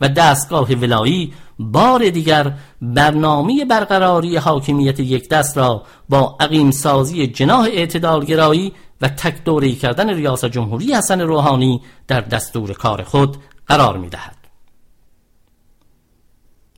و 0.00 0.08
دستگاه 0.08 0.72
ولایی 0.72 1.32
بار 1.58 2.08
دیگر 2.08 2.54
برنامه 2.82 3.64
برقراری 3.64 4.36
حاکمیت 4.36 5.00
یک 5.00 5.28
دست 5.28 5.58
را 5.58 5.82
با 6.08 6.36
عقیم 6.40 6.70
سازی 6.70 7.26
جناح 7.26 7.64
اعتدالگرایی 7.64 8.72
و 9.00 9.08
تک 9.08 9.44
دوری 9.44 9.74
کردن 9.74 10.14
ریاست 10.14 10.46
جمهوری 10.46 10.94
حسن 10.94 11.20
روحانی 11.20 11.80
در 12.08 12.20
دستور 12.20 12.72
کار 12.72 13.02
خود 13.02 13.36
قرار 13.66 13.96
می 13.96 14.08
دهد. 14.08 14.37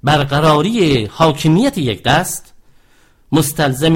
برقراری 0.02 1.04
حاکمیت 1.04 1.78
یک 1.78 2.02
دست 2.02 2.54
مستلزم 3.32 3.94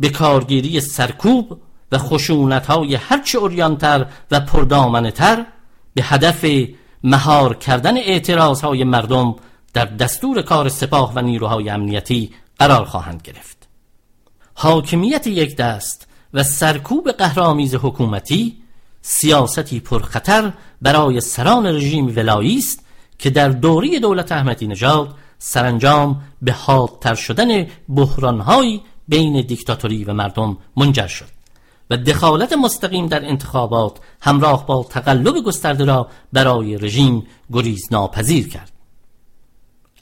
به 0.00 0.08
کارگیری 0.08 0.80
سرکوب 0.80 1.60
و 1.92 1.98
خشونت 1.98 2.66
های 2.66 2.94
هرچه 2.94 3.38
اوریانتر 3.38 4.06
و 4.30 4.40
پردامنتر 4.40 5.46
به 5.94 6.02
هدف 6.02 6.46
مهار 7.04 7.54
کردن 7.54 7.96
اعتراض 7.96 8.60
های 8.60 8.84
مردم 8.84 9.36
در 9.72 9.84
دستور 9.84 10.42
کار 10.42 10.68
سپاه 10.68 11.12
و 11.14 11.22
نیروهای 11.22 11.70
امنیتی 11.70 12.30
قرار 12.58 12.84
خواهند 12.84 13.22
گرفت. 13.24 13.68
حاکمیت 14.54 15.26
یک 15.26 15.56
دست 15.56 16.08
و 16.34 16.42
سرکوب 16.42 17.10
قهرامیز 17.10 17.74
حکومتی 17.74 18.56
سیاستی 19.02 19.80
پرخطر 19.80 20.52
برای 20.82 21.20
سران 21.20 21.66
رژیم 21.66 22.12
ولایی 22.16 22.58
است 22.58 22.86
که 23.18 23.30
در 23.30 23.48
دوری 23.48 24.00
دولت 24.00 24.32
احمدی 24.32 24.66
نژاد 24.66 25.14
سرانجام 25.38 26.22
به 26.42 26.52
حادتر 26.52 27.14
شدن 27.14 27.66
بحرانهایی 27.88 28.82
بین 29.08 29.40
دیکتاتوری 29.40 30.04
و 30.04 30.12
مردم 30.12 30.58
منجر 30.76 31.06
شد 31.06 31.36
و 31.90 31.96
دخالت 31.96 32.52
مستقیم 32.52 33.06
در 33.06 33.24
انتخابات 33.24 33.98
همراه 34.20 34.66
با 34.66 34.86
تقلب 34.90 35.34
گسترده 35.34 35.84
را 35.84 36.08
برای 36.32 36.78
رژیم 36.78 37.26
گریز 37.52 37.88
ناپذیر 37.90 38.48
کرد. 38.48 38.72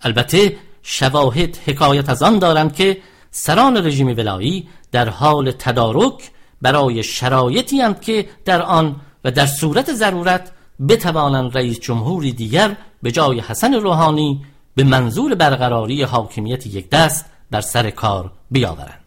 البته 0.03 0.57
شواهد 0.83 1.59
حکایت 1.67 2.09
از 2.09 2.23
آن 2.23 2.39
دارند 2.39 2.75
که 2.75 2.99
سران 3.31 3.87
رژیم 3.87 4.09
ولایی 4.09 4.69
در 4.93 5.09
حال 5.09 5.51
تدارک 5.51 6.31
برای 6.63 7.03
شرایطی 7.03 7.81
هستند 7.81 8.01
که 8.01 8.29
در 8.45 8.63
آن 8.63 8.97
و 9.25 9.31
در 9.31 9.47
صورت 9.47 9.93
ضرورت 9.93 10.53
بتوانند 10.89 11.57
رئیس 11.57 11.81
جمهوری 11.81 12.33
دیگر 12.33 12.77
به 13.03 13.13
جای 13.13 13.41
حسن 13.41 13.75
روحانی 13.75 14.45
به 14.75 14.85
منظور 14.85 15.35
برقراری 15.35 16.03
حاکمیت 16.03 16.67
یک 16.67 16.91
دست 16.91 17.25
در 17.51 17.61
سر 17.61 17.91
کار 17.91 18.33
بیاورند. 18.51 19.01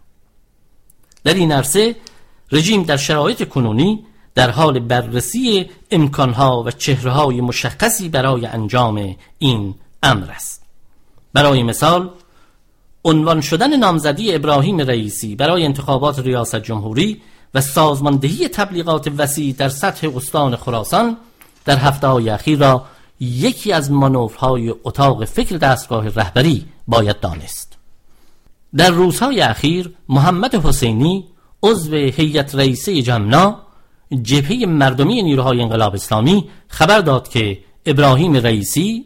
در 1.24 1.34
این 1.34 1.52
عرصه 1.52 1.96
رژیم 2.52 2.84
در 2.84 2.98
شرایط 2.98 3.50
کنونی 3.50 4.06
در 4.36 4.50
حال 4.50 4.80
بررسی 4.80 5.70
امکانها 5.92 6.64
و 6.64 6.72
چهرههای 6.72 7.42
مشخصی 7.42 8.10
برای 8.10 8.46
انجام 8.46 9.16
این 9.38 9.76
امر 10.04 10.32
است. 10.32 10.64
برای 11.34 11.64
مثال 11.64 12.10
عنوان 13.06 13.42
شدن 13.42 13.76
نامزدی 13.76 14.36
ابراهیم 14.36 14.78
رئیسی 14.78 15.36
برای 15.36 15.66
انتخابات 15.66 16.20
ریاست 16.20 16.56
جمهوری 16.56 17.22
و 17.54 17.62
سازماندهی 17.62 18.48
تبلیغات 18.48 19.12
وسیع 19.18 19.56
در 19.58 19.70
سطح 19.70 20.08
استان 20.16 20.56
خراسان 20.56 21.18
در 21.66 21.78
هفته 21.78 22.08
های 22.08 22.30
اخیر 22.30 22.60
را 22.60 22.86
یکی 23.20 23.72
از 23.72 23.92
مانورهای 23.92 24.74
اتاق 24.84 25.26
فکر 25.26 25.58
دستگاه 25.58 26.08
رهبری 26.10 26.66
باید 26.88 27.20
دانست. 27.20 27.78
در 28.76 28.90
روزهای 28.90 29.42
اخیر 29.42 29.94
محمد 30.10 30.56
حسینی 30.56 31.26
عضو 31.64 31.96
هیئت 31.96 32.56
رئیسه 32.56 33.02
جمنا 33.02 33.60
جبهه 34.22 34.66
مردمی 34.66 35.24
نیروهای 35.24 35.62
انقلاب 35.62 35.94
اسلامی 35.94 36.50
خبر 36.68 37.00
داد 37.00 37.30
که 37.30 37.60
ابراهیم 37.86 38.34
رئیسی 38.34 39.06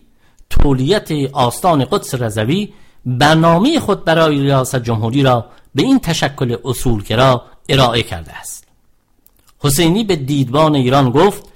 تولیت 0.49 1.11
آستان 1.33 1.85
قدس 1.85 2.15
رضوی 2.15 2.73
برنامه 3.05 3.79
خود 3.79 4.05
برای 4.05 4.41
ریاست 4.41 4.75
جمهوری 4.75 5.23
را 5.23 5.45
به 5.75 5.83
این 5.83 5.99
تشکل 5.99 6.57
اصولگرا 6.65 7.45
ارائه 7.69 8.03
کرده 8.03 8.33
است. 8.33 8.67
حسینی 9.59 10.03
به 10.03 10.15
دیدبان 10.15 10.75
ایران 10.75 11.09
گفت 11.09 11.50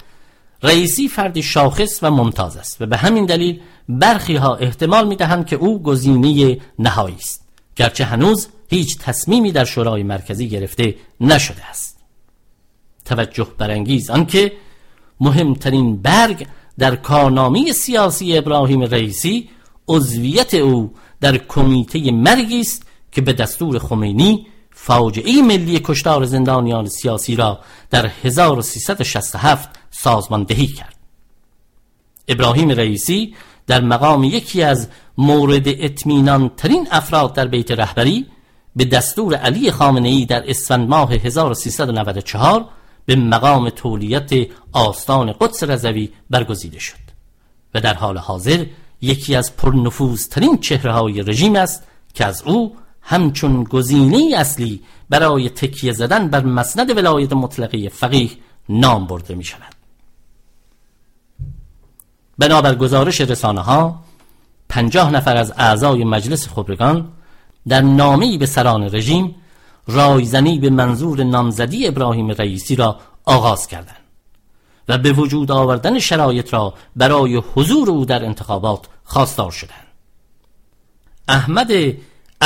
رئیسی 0.66 1.08
فردی 1.08 1.42
شاخص 1.42 1.98
و 2.02 2.10
ممتاز 2.10 2.56
است 2.56 2.82
و 2.82 2.86
به 2.86 2.96
همین 2.96 3.26
دلیل 3.26 3.60
برخی 3.88 4.36
ها 4.36 4.56
احتمال 4.56 5.08
می 5.08 5.16
دهند 5.16 5.46
که 5.46 5.56
او 5.56 5.82
گزینه 5.82 6.58
نهایی 6.78 7.16
است. 7.16 7.48
گرچه 7.76 8.04
هنوز 8.04 8.48
هیچ 8.68 8.98
تصمیمی 8.98 9.52
در 9.52 9.64
شورای 9.64 10.02
مرکزی 10.02 10.48
گرفته 10.48 10.94
نشده 11.20 11.66
است. 11.70 11.96
توجه 13.04 13.46
برانگیز 13.58 14.10
آنکه 14.10 14.52
مهمترین 15.20 15.96
برگ 15.96 16.46
در 16.78 16.96
کارنامه 16.96 17.72
سیاسی 17.72 18.38
ابراهیم 18.38 18.82
رئیسی 18.82 19.48
عضویت 19.88 20.54
او 20.54 20.94
در 21.20 21.36
کمیته 21.36 22.10
مرگی 22.10 22.60
است 22.60 22.86
که 23.12 23.20
به 23.20 23.32
دستور 23.32 23.78
خمینی 23.78 24.46
فاجعه 24.78 25.42
ملی 25.42 25.80
کشتار 25.84 26.24
زندانیان 26.24 26.86
سیاسی 26.86 27.36
را 27.36 27.60
در 27.90 28.10
1367 28.24 29.68
سازماندهی 29.90 30.66
کرد. 30.66 30.94
ابراهیم 32.28 32.70
رئیسی 32.70 33.34
در 33.66 33.80
مقام 33.80 34.24
یکی 34.24 34.62
از 34.62 34.88
مورد 35.18 35.62
اطمینان 35.66 36.48
ترین 36.56 36.88
افراد 36.90 37.34
در 37.34 37.46
بیت 37.46 37.70
رهبری 37.70 38.26
به 38.76 38.84
دستور 38.84 39.34
علی 39.34 39.70
خامنه 39.70 40.08
ای 40.08 40.24
در 40.24 40.50
اسفند 40.50 40.88
ماه 40.88 41.12
1394 41.12 42.64
به 43.06 43.16
مقام 43.16 43.68
تولیت 43.68 44.30
آستان 44.72 45.32
قدس 45.32 45.62
رضوی 45.62 46.10
برگزیده 46.30 46.78
شد 46.78 47.06
و 47.74 47.80
در 47.80 47.94
حال 47.94 48.18
حاضر 48.18 48.64
یکی 49.00 49.36
از 49.36 49.56
پرنفوذترین 49.56 50.58
چهره 50.58 50.92
های 50.92 51.22
رژیم 51.22 51.56
است 51.56 51.82
که 52.14 52.24
از 52.24 52.42
او 52.42 52.76
همچون 53.08 53.64
گزینه 53.64 54.36
اصلی 54.36 54.82
برای 55.10 55.48
تکیه 55.48 55.92
زدن 55.92 56.28
بر 56.28 56.44
مسند 56.44 56.90
ولایت 56.96 57.32
مطلقه 57.32 57.88
فقیه 57.88 58.30
نام 58.68 59.06
برده 59.06 59.34
می 59.34 59.44
شود 59.44 59.74
بنابر 62.38 62.74
گزارش 62.74 63.20
رسانه 63.20 63.60
ها 63.60 64.00
پنجاه 64.68 65.10
نفر 65.10 65.36
از 65.36 65.52
اعضای 65.56 66.04
مجلس 66.04 66.48
خبرگان 66.48 67.08
در 67.68 67.80
نامه‌ای 67.80 68.38
به 68.38 68.46
سران 68.46 68.82
رژیم 68.94 69.34
رایزنی 69.86 70.58
به 70.58 70.70
منظور 70.70 71.24
نامزدی 71.24 71.86
ابراهیم 71.86 72.30
رئیسی 72.30 72.76
را 72.76 73.00
آغاز 73.24 73.66
کردند 73.66 73.96
و 74.88 74.98
به 74.98 75.12
وجود 75.12 75.50
آوردن 75.50 75.98
شرایط 75.98 76.54
را 76.54 76.74
برای 76.96 77.42
حضور 77.54 77.90
او 77.90 78.04
در 78.04 78.24
انتخابات 78.24 78.86
خواستار 79.04 79.50
شدند. 79.50 79.86
احمد 81.28 81.70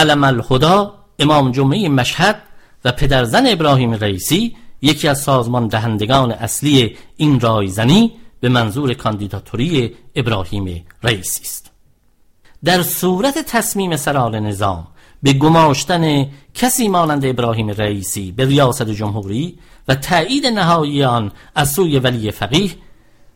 علم 0.00 0.24
الهدا 0.24 0.94
امام 1.18 1.52
جمعه 1.52 1.88
مشهد 1.88 2.42
و 2.84 2.92
پدرزن 2.92 3.46
ابراهیم 3.46 3.92
رئیسی 3.92 4.56
یکی 4.82 5.08
از 5.08 5.20
سازمان 5.22 5.68
دهندگان 5.68 6.32
اصلی 6.32 6.96
این 7.16 7.40
رایزنی 7.40 8.12
به 8.40 8.48
منظور 8.48 8.94
کاندیداتوری 8.94 9.94
ابراهیم 10.14 10.84
رئیسی 11.02 11.42
است. 11.42 11.70
در 12.64 12.82
صورت 12.82 13.38
تصمیم 13.38 13.96
سران 13.96 14.34
نظام 14.34 14.86
به 15.22 15.32
گماشتن 15.32 16.26
کسی 16.54 16.88
مانند 16.88 17.24
ابراهیم 17.24 17.70
رئیسی 17.70 18.32
به 18.32 18.46
ریاست 18.46 18.90
جمهوری 18.90 19.58
و 19.88 19.94
تایید 19.94 20.46
نهایی 20.46 21.04
آن 21.04 21.32
از 21.54 21.72
سوی 21.72 21.98
ولی 21.98 22.30
فقیه 22.30 22.70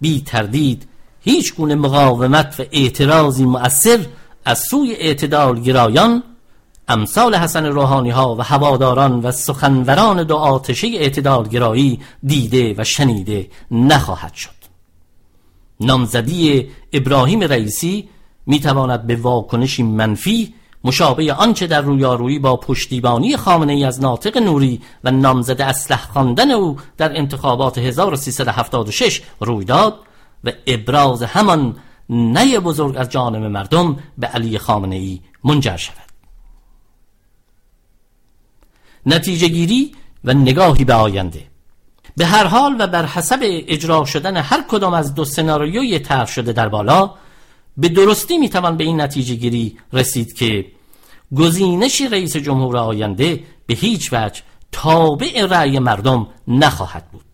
بی 0.01 0.21
تردید 0.21 0.89
هیچ 1.21 1.55
گونه 1.55 1.75
مقاومت 1.75 2.61
و 2.61 2.65
اعتراضی 2.73 3.45
مؤثر 3.45 3.99
از 4.45 4.59
سوی 4.59 4.93
اعتدال 4.95 5.61
گرایان 5.61 6.23
امثال 6.89 7.35
حسن 7.35 7.67
روحانی 7.67 8.11
ها 8.11 8.35
و 8.35 8.43
هواداران 8.43 9.21
و 9.21 9.31
سخنوران 9.31 10.23
دو 10.23 10.37
آتشه 10.37 10.87
اعتدال 10.87 11.49
گرایی 11.49 12.01
دیده 12.23 12.75
و 12.79 12.85
شنیده 12.85 13.49
نخواهد 13.71 14.35
شد. 14.35 14.51
نامزدی 15.81 16.69
ابراهیم 16.93 17.41
رئیسی 17.41 18.09
می‌تواند 18.47 19.07
به 19.07 19.17
واکنشی 19.17 19.83
منفی 19.83 20.55
مشابه 20.85 21.33
آنچه 21.33 21.67
در 21.67 21.81
رویارویی 21.81 22.39
با 22.39 22.57
پشتیبانی 22.57 23.37
خامنه 23.37 23.73
ای 23.73 23.85
از 23.85 24.01
ناطق 24.01 24.39
نوری 24.39 24.81
و 25.05 25.11
نامزد 25.11 25.61
اسلح 25.61 26.07
خواندن 26.13 26.51
او 26.51 26.77
در 26.97 27.19
انتخابات 27.19 27.79
1376 27.79 29.23
روی 29.41 29.65
داد 29.65 29.99
و 30.45 30.53
ابراز 30.67 31.23
همان 31.23 31.77
نه 32.11 32.61
بزرگ 32.61 32.97
از 32.97 33.09
جانب 33.09 33.45
مردم 33.45 33.97
به 34.19 34.27
علی 34.27 34.59
خامنه 34.59 34.97
ای 34.97 35.21
منجر 35.45 35.77
شود. 35.77 36.14
نتیجه 39.07 39.49
گیری 39.49 39.93
و 40.25 40.35
نگاهی 40.35 40.85
به 40.85 40.95
آینده. 40.95 41.43
به 42.17 42.27
هر 42.27 42.45
حال 42.45 42.77
و 42.79 42.87
بر 42.87 43.07
حسب 43.07 43.39
اجرا 43.43 44.05
شدن 44.05 44.37
هر 44.37 44.65
کدام 44.69 44.95
از 44.95 45.15
دو 45.15 45.25
سناریوی 45.25 45.99
طرح 45.99 46.27
شده 46.27 46.53
در 46.53 46.69
بالا 46.69 47.11
به 47.77 47.89
درستی 47.89 48.39
می‌توان 48.39 48.77
به 48.77 48.85
این 48.85 49.01
نتیجه 49.01 49.35
گیری 49.35 49.79
رسید 49.93 50.33
که 50.33 50.67
گزینش 51.37 52.01
رئیس 52.01 52.37
جمهور 52.37 52.77
آینده 52.77 53.45
به 53.67 53.75
هیچ 53.75 54.13
وجه 54.13 54.41
تابع 54.73 55.47
رأی 55.47 55.79
مردم 55.79 56.27
نخواهد 56.49 57.11
بود. 57.13 57.25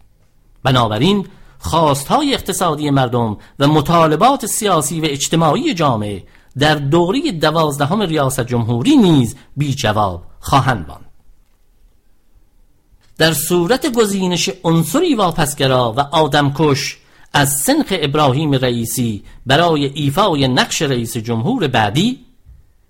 بنابراین 0.62 1.26
خواستهای 1.58 2.34
اقتصادی 2.34 2.90
مردم 2.90 3.36
و 3.58 3.68
مطالبات 3.68 4.46
سیاسی 4.46 5.00
و 5.00 5.04
اجتماعی 5.04 5.74
جامعه 5.74 6.24
در 6.58 6.74
دوره 6.74 7.32
دوازدهم 7.32 8.02
ریاست 8.02 8.40
جمهوری 8.46 8.96
نیز 8.96 9.36
بی 9.56 9.74
جواب 9.74 10.22
خواهند 10.40 10.88
ماند. 10.88 11.09
در 13.20 13.32
صورت 13.32 13.92
گزینش 13.92 14.50
عنصری 14.64 15.14
واپسگرا 15.14 15.94
و 15.96 16.00
آدمکش 16.00 16.98
از 17.32 17.52
سنخ 17.52 17.86
ابراهیم 17.90 18.52
رئیسی 18.52 19.24
برای 19.46 19.84
ایفای 19.94 20.48
نقش 20.48 20.82
رئیس 20.82 21.16
جمهور 21.16 21.68
بعدی 21.68 22.18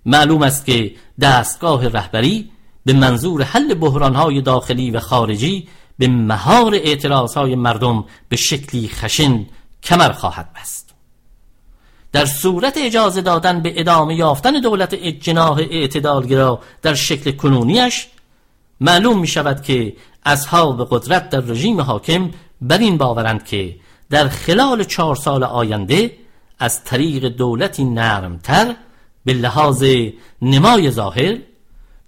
معلوم 0.06 0.42
است 0.42 0.66
که 0.66 0.92
دستگاه 1.20 1.88
رهبری 1.88 2.50
به 2.84 2.92
منظور 2.92 3.42
حل 3.42 3.74
بحرانهای 3.74 4.40
داخلی 4.40 4.90
و 4.90 5.00
خارجی 5.00 5.68
به 5.98 6.08
مهار 6.08 6.74
اعتراضهای 6.74 7.54
مردم 7.54 8.04
به 8.28 8.36
شکلی 8.36 8.88
خشن 8.88 9.46
کمر 9.82 10.12
خواهد 10.12 10.48
بست. 10.52 10.94
در 12.12 12.24
صورت 12.24 12.74
اجازه 12.76 13.20
دادن 13.20 13.60
به 13.60 13.80
ادامه 13.80 14.14
یافتن 14.14 14.60
دولت 14.60 14.94
جناح 14.94 15.58
اعتدالگرا 15.70 16.60
در 16.82 16.94
شکل 16.94 17.30
کنونیش 17.30 18.06
معلوم 18.80 19.18
می 19.18 19.26
شود 19.26 19.62
که 19.62 19.96
اصحاب 20.24 20.88
قدرت 20.90 21.30
در 21.30 21.40
رژیم 21.40 21.80
حاکم 21.80 22.30
بر 22.60 22.78
این 22.78 22.96
باورند 22.96 23.44
که 23.44 23.76
در 24.10 24.28
خلال 24.28 24.84
چهار 24.84 25.16
سال 25.16 25.44
آینده 25.44 26.12
از 26.58 26.84
طریق 26.84 27.24
دولتی 27.24 27.84
نرمتر 27.84 28.74
به 29.24 29.32
لحاظ 29.32 29.84
نمای 30.42 30.90
ظاهر 30.90 31.38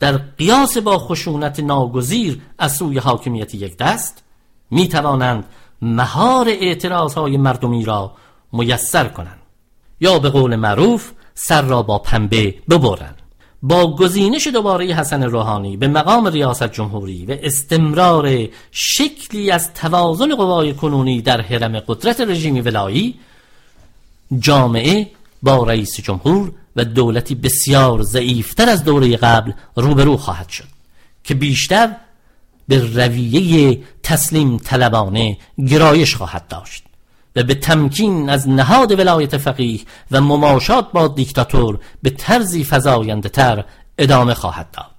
در 0.01 0.17
قیاس 0.17 0.79
با 0.79 0.99
خشونت 0.99 1.61
ناگزیر 1.61 2.41
از 2.59 2.77
سوی 2.77 2.99
حاکمیت 2.99 3.55
یک 3.55 3.77
دست 3.77 4.23
می 4.71 4.89
توانند 4.89 5.45
مهار 5.83 6.49
اعتراض 6.49 7.15
های 7.15 7.37
مردمی 7.37 7.85
را 7.85 8.13
میسر 8.53 9.09
کنند 9.09 9.39
یا 10.01 10.19
به 10.19 10.31
قول 10.31 10.57
معروف 10.57 11.13
سر 11.35 11.63
را 11.63 11.83
با 11.83 11.99
پنبه 11.99 12.55
ببرند. 12.71 13.22
با 13.63 13.97
گزینش 13.97 14.47
دوباره 14.47 14.87
حسن 14.87 15.23
روحانی 15.23 15.77
به 15.77 15.89
مقام 15.89 16.27
ریاست 16.27 16.73
جمهوری 16.73 17.27
و 17.27 17.37
استمرار 17.43 18.49
شکلی 18.71 19.51
از 19.51 19.75
توازن 19.75 20.35
قوای 20.35 20.75
کنونی 20.75 21.23
در 21.23 21.41
حرم 21.41 21.81
قدرت 21.81 22.21
رژیم 22.21 22.65
ولایی 22.65 23.15
جامعه 24.39 25.11
با 25.43 25.65
رئیس 25.65 26.01
جمهور 26.01 26.53
و 26.77 26.85
دولتی 26.85 27.35
بسیار 27.35 28.03
ضعیفتر 28.03 28.69
از 28.69 28.85
دوره 28.85 29.17
قبل 29.17 29.53
روبرو 29.77 30.17
خواهد 30.17 30.49
شد 30.49 30.69
که 31.25 31.35
بیشتر 31.35 31.97
به 32.69 32.79
رویه 32.79 33.83
تسلیم 34.03 34.57
طلبانه 34.57 35.37
گرایش 35.69 36.17
خواهد 36.17 36.49
داشت. 36.49 36.85
و 37.37 37.43
به 37.43 37.55
تمکین 37.55 38.31
از 38.31 38.49
نهاد 38.49 38.99
ولایت 38.99 39.37
فقیه 39.37 39.81
و 40.11 40.21
مماشات 40.21 40.93
با 40.93 41.09
دیکتاتور 41.09 41.79
به 42.03 42.11
طرزی 42.11 42.65
فضاینده 42.65 43.29
تر 43.29 43.65
ادامه 43.99 44.35
خواهد 44.35 44.71
داد 44.71 44.91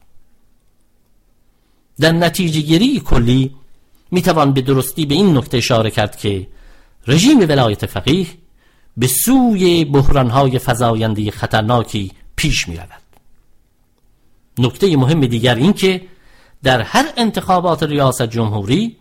در 2.00 2.12
نتیجه 2.12 2.62
گیری 2.62 3.00
کلی 3.00 3.56
می‌توان 4.12 4.54
به 4.54 4.62
درستی 4.62 5.06
به 5.06 5.16
این 5.16 5.38
نکته 5.38 5.58
اشاره 5.58 5.92
کرد 5.92 6.16
که 6.16 6.48
رژیم 7.08 7.40
ولایت 7.40 7.86
فقیه 7.86 8.28
به 8.98 9.08
سوی 9.08 9.86
بحرانهای 9.86 10.60
فضاینده 10.60 11.32
خطرناکی 11.32 12.12
پیش 12.36 12.68
می 12.68 12.78
رود. 12.78 12.90
نکته 14.58 14.98
مهم 14.98 15.26
دیگر 15.26 15.56
این 15.56 15.74
که 15.74 16.02
در 16.64 16.82
هر 16.82 17.06
انتخابات 17.18 17.84
ریاست 17.84 18.24
جمهوری 18.24 18.98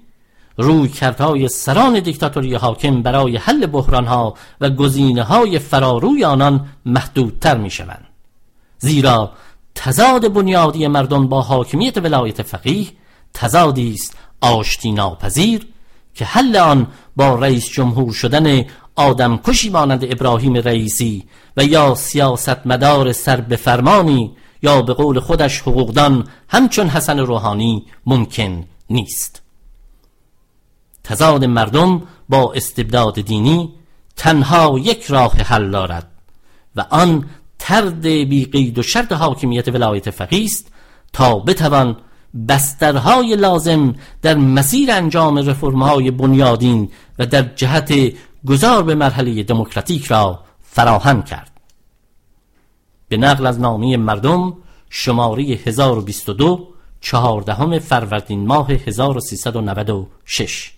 روی 0.57 0.89
کردهای 0.89 1.49
سران 1.49 2.01
دیکتاتوری 2.01 2.55
حاکم 2.55 3.03
برای 3.03 3.37
حل 3.37 3.67
بحرانها 3.67 4.35
و 4.61 4.71
گزینه 4.71 5.23
های 5.23 5.59
فراروی 5.59 6.25
آنان 6.25 6.67
محدودتر 6.87 7.57
می 7.59 7.71
شوند. 7.71 8.05
زیرا 8.79 9.33
تضاد 9.75 10.33
بنیادی 10.33 10.87
مردم 10.87 11.29
با 11.29 11.43
حاکمیت 11.43 11.99
ولایت 11.99 12.43
فقیه 12.43 12.87
تضادی 13.35 13.93
است 13.93 14.17
آشتی 14.41 14.93
ناپذیر 14.93 15.67
که 16.15 16.25
حل 16.25 16.57
آن 16.57 16.87
با 17.17 17.35
رئیس 17.35 17.69
جمهور 17.71 18.13
شدن 18.13 18.65
آدم 18.97 19.37
کشی 19.37 19.71
مانند 19.71 20.05
ابراهیم 20.05 20.55
رئیسی 20.55 21.25
و 21.57 21.65
یا 21.65 21.95
سیاست 21.95 22.67
مدار 22.67 23.13
سر 23.13 23.41
به 23.41 23.57
فرمانی 23.57 24.37
یا 24.63 24.83
به 24.83 24.93
قول 24.93 25.21
خودش 25.21 25.61
حقوقدان 25.61 26.29
همچون 26.49 26.89
حسن 26.89 27.19
روحانی 27.19 27.87
ممکن 28.07 28.65
نیست 28.91 29.42
تضاد 31.05 31.45
مردم 31.45 32.03
با 32.29 32.53
استبداد 32.53 33.21
دینی 33.21 33.75
تنها 34.17 34.79
یک 34.79 35.05
راه 35.05 35.33
حل 35.33 35.71
دارد 35.71 36.09
و 36.77 36.85
آن 36.91 37.25
ترد 37.59 38.03
بی 38.03 38.45
قید 38.45 38.79
و 38.79 38.83
شرط 38.83 39.13
حاکمیت 39.13 39.69
ولایت 39.69 40.11
فقیه 40.11 40.45
است 40.45 40.73
تا 41.13 41.39
بتوان 41.39 41.97
بسترهای 42.49 43.37
لازم 43.37 43.95
در 44.23 44.35
مسیر 44.35 44.93
انجام 44.93 45.39
رفرمهای 45.39 46.11
بنیادین 46.11 46.91
و 47.19 47.27
در 47.27 47.43
جهت 47.43 47.95
گذار 48.47 48.83
به 48.83 48.95
مرحله 48.95 49.43
دموکراتیک 49.43 50.05
را 50.05 50.45
فراهم 50.63 51.23
کرد. 51.23 51.51
به 53.09 53.17
نقل 53.17 53.47
از 53.47 53.61
نامی 53.61 53.97
مردم 53.97 54.57
شماره 54.91 55.45
1022 55.45 56.69
چهاردهم 57.01 57.79
فروردین 57.79 58.47
ماه 58.47 58.73
1396 58.73 60.73